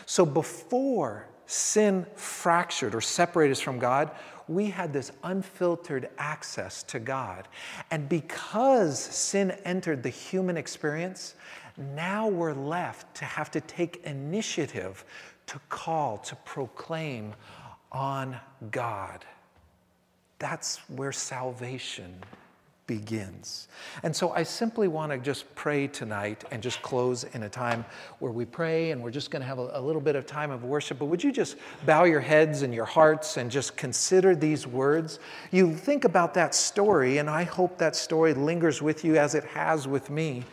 So 0.08 0.26
before 0.26 1.28
sin 1.46 2.08
fractured 2.16 2.96
or 2.96 3.02
separated 3.02 3.52
us 3.52 3.60
from 3.60 3.78
God, 3.78 4.10
we 4.48 4.72
had 4.72 4.92
this 4.92 5.12
unfiltered 5.22 6.10
access 6.18 6.82
to 6.82 7.00
God. 7.00 7.48
And 7.92 8.10
because 8.10 8.98
sin 8.98 9.52
entered 9.66 10.02
the 10.02 10.10
human 10.10 10.58
experience, 10.58 11.36
now 11.78 12.28
we're 12.28 12.54
left 12.54 13.18
to 13.18 13.26
have 13.26 13.52
to 13.52 13.62
take 13.62 14.02
initiative 14.04 15.06
to 15.46 15.60
call, 15.70 16.18
to 16.18 16.36
proclaim 16.38 17.36
on 17.92 18.36
God. 18.72 19.24
That's 20.40 20.78
where 20.90 21.12
salvation 21.12 22.16
begins. 22.86 23.68
And 24.04 24.16
so 24.16 24.32
I 24.32 24.44
simply 24.44 24.88
want 24.88 25.12
to 25.12 25.18
just 25.18 25.54
pray 25.56 25.88
tonight 25.88 26.44
and 26.52 26.62
just 26.62 26.82
close 26.82 27.24
in 27.24 27.44
a 27.44 27.50
time 27.50 27.86
where 28.20 28.32
we 28.32 28.46
pray 28.46 28.92
and 28.92 29.02
we're 29.02 29.12
just 29.12 29.32
going 29.32 29.42
to 29.42 29.48
have 29.48 29.60
a, 29.60 29.72
a, 29.74 29.82
little 29.82 30.02
bit 30.02 30.16
of 30.16 30.26
time 30.26 30.52
of 30.52 30.64
worship. 30.64 31.00
But 31.00 31.06
would 31.06 31.24
you 31.24 31.32
just 31.32 31.56
bow 31.86 32.04
your 32.04 32.20
heads 32.20 32.62
and 32.62 32.74
your 32.74 32.86
hearts 32.86 33.38
and 33.38 33.50
just 33.50 33.78
consider 33.78 34.36
these 34.36 34.68
words? 34.68 35.20
You 35.52 35.74
think 35.74 36.04
about 36.04 36.34
that 36.34 36.54
story, 36.54 37.20
and 37.20 37.30
I 37.30 37.44
hope 37.44 37.78
that 37.78 37.96
story 37.96 38.34
lingers 38.34 38.82
with 38.82 39.06
you 39.06 39.16
as 39.18 39.36
it 39.36 39.46
has 39.46 39.88
with 39.88 40.10
me. 40.10 40.44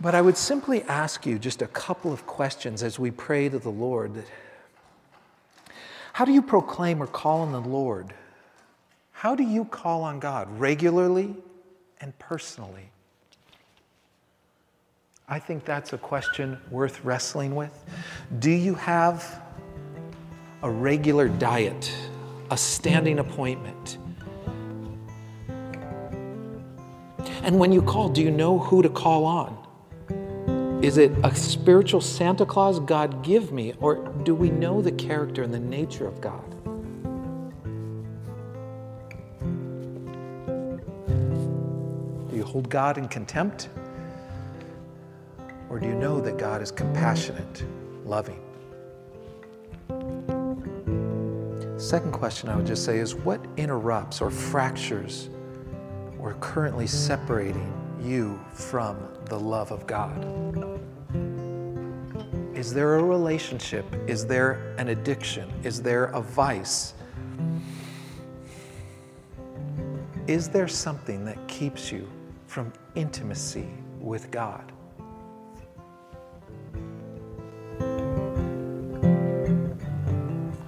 But 0.00 0.16
I 0.16 0.20
would 0.20 0.36
simply 0.36 0.82
ask 0.84 1.24
you 1.24 1.38
just 1.38 1.62
a 1.62 1.68
couple 1.68 2.12
of 2.12 2.26
questions 2.26 2.82
as 2.82 2.98
we 2.98 3.12
pray 3.12 3.48
to 3.48 3.60
the 3.60 3.70
Lord. 3.70 4.24
How 6.14 6.24
do 6.24 6.32
you 6.32 6.42
proclaim 6.42 7.00
or 7.00 7.06
call 7.06 7.40
on 7.40 7.52
the 7.52 7.60
Lord? 7.60 8.12
How 9.22 9.36
do 9.36 9.44
you 9.44 9.64
call 9.66 10.02
on 10.02 10.18
God 10.18 10.48
regularly 10.58 11.32
and 12.00 12.18
personally? 12.18 12.90
I 15.28 15.38
think 15.38 15.64
that's 15.64 15.92
a 15.92 15.98
question 15.98 16.58
worth 16.72 17.04
wrestling 17.04 17.54
with. 17.54 17.84
Do 18.40 18.50
you 18.50 18.74
have 18.74 19.40
a 20.64 20.68
regular 20.68 21.28
diet, 21.28 21.92
a 22.50 22.56
standing 22.56 23.20
appointment? 23.20 23.98
And 27.44 27.60
when 27.60 27.70
you 27.70 27.80
call, 27.80 28.08
do 28.08 28.22
you 28.22 28.30
know 28.32 28.58
who 28.58 28.82
to 28.82 28.88
call 28.88 29.24
on? 29.24 30.82
Is 30.82 30.98
it 30.98 31.12
a 31.22 31.32
spiritual 31.32 32.00
Santa 32.00 32.44
Claus, 32.44 32.80
God 32.80 33.22
give 33.22 33.52
me, 33.52 33.74
or 33.78 34.04
do 34.24 34.34
we 34.34 34.50
know 34.50 34.82
the 34.82 34.90
character 34.90 35.44
and 35.44 35.54
the 35.54 35.60
nature 35.60 36.08
of 36.08 36.20
God? 36.20 36.61
Hold 42.52 42.68
God 42.68 42.98
in 42.98 43.08
contempt? 43.08 43.70
Or 45.70 45.80
do 45.80 45.86
you 45.86 45.94
know 45.94 46.20
that 46.20 46.36
God 46.36 46.60
is 46.60 46.70
compassionate, 46.70 47.64
loving? 48.04 48.38
Second 51.78 52.12
question 52.12 52.50
I 52.50 52.56
would 52.56 52.66
just 52.66 52.84
say 52.84 52.98
is 52.98 53.14
what 53.14 53.40
interrupts 53.56 54.20
or 54.20 54.30
fractures 54.30 55.30
or 56.18 56.34
currently 56.40 56.86
separating 56.86 57.72
you 58.02 58.38
from 58.52 58.98
the 59.24 59.40
love 59.40 59.72
of 59.72 59.86
God? 59.86 60.22
Is 62.54 62.74
there 62.74 62.96
a 62.96 63.02
relationship? 63.02 63.86
Is 64.06 64.26
there 64.26 64.74
an 64.76 64.88
addiction? 64.88 65.50
Is 65.62 65.80
there 65.80 66.04
a 66.04 66.20
vice? 66.20 66.92
Is 70.26 70.50
there 70.50 70.68
something 70.68 71.24
that 71.24 71.48
keeps 71.48 71.90
you 71.90 72.06
from 72.52 72.70
intimacy 72.94 73.66
with 73.98 74.30
God. 74.30 74.70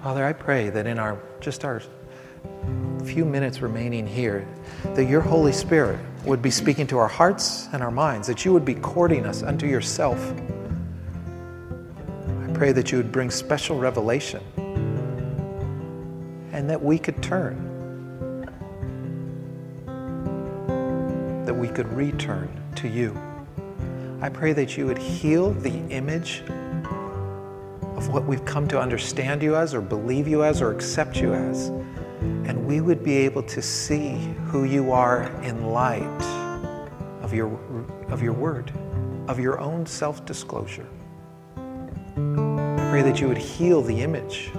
Father, 0.03 0.25
I 0.25 0.33
pray 0.33 0.70
that 0.70 0.87
in 0.87 0.99
our 0.99 1.23
just 1.40 1.62
our 1.62 1.83
few 3.05 3.27
minutes 3.27 3.61
remaining 3.61 4.07
here, 4.07 4.49
that 4.94 5.05
your 5.05 5.20
Holy 5.20 5.53
Spirit 5.53 6.01
would 6.25 6.40
be 6.40 6.51
speaking 6.51 6.87
to 6.87 6.97
our 6.97 7.07
hearts 7.07 7.68
and 7.74 7.82
our 7.82 7.91
minds, 7.91 8.26
that 8.28 8.47
you 8.47 8.55
would 8.55 8.64
be 8.64 8.76
courting 8.76 9.26
us 9.26 9.43
unto 9.43 9.66
yourself. 9.66 10.18
I 12.49 12.53
pray 12.55 12.72
that 12.72 12.93
you 12.93 12.97
would 12.97 13.12
bring 13.12 13.30
special 13.30 13.78
revelation 13.78 14.43
and 16.51 16.70
that 16.70 16.82
we 16.82 16.99
could 16.99 17.22
turn 17.22 17.74
could 21.75 21.93
return 21.93 22.49
to 22.77 22.89
you. 22.89 23.18
I 24.20 24.29
pray 24.29 24.53
that 24.53 24.77
you 24.77 24.87
would 24.87 24.99
heal 24.99 25.51
the 25.51 25.75
image 25.91 26.43
of 27.97 28.09
what 28.09 28.25
we've 28.25 28.45
come 28.45 28.68
to 28.68 28.81
understand 28.81 29.43
you 29.43 29.57
as, 29.57 29.75
or 29.75 29.81
believe 29.81 30.29
you 30.29 30.45
as, 30.45 30.62
or 30.62 30.70
accept 30.70 31.20
you 31.20 31.35
as, 31.35 31.68
and 32.20 32.64
we 32.66 32.81
would 32.81 33.03
be 33.03 33.16
able 33.16 33.43
to 33.43 33.61
see 33.61 34.12
who 34.47 34.64
you 34.64 34.93
are 34.93 35.25
in 35.43 35.66
light 35.66 36.22
of 37.22 37.35
your, 37.35 37.49
of 38.09 38.22
your 38.22 38.33
word, 38.33 38.72
of 39.27 39.41
your 39.41 39.61
own 39.61 39.85
self 39.85 40.25
disclosure. 40.25 40.87
I 41.57 42.89
pray 42.91 43.03
that 43.03 43.20
you 43.20 43.27
would 43.27 43.39
heal 43.39 43.83
the 43.83 44.01
image. 44.01 44.53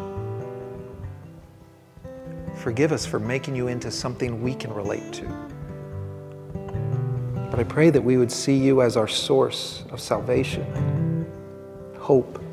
Forgive 2.57 2.91
us 2.91 3.05
for 3.05 3.19
making 3.19 3.55
you 3.55 3.67
into 3.67 3.89
something 3.89 4.41
we 4.41 4.53
can 4.53 4.73
relate 4.73 5.13
to. 5.13 5.54
But 7.55 7.65
I 7.65 7.69
pray 7.71 7.89
that 7.89 8.01
we 8.01 8.17
would 8.17 8.33
see 8.33 8.57
you 8.57 8.81
as 8.81 8.97
our 8.97 9.07
source 9.07 9.85
of 9.89 10.01
salvation, 10.01 11.25
hope, 11.97 12.43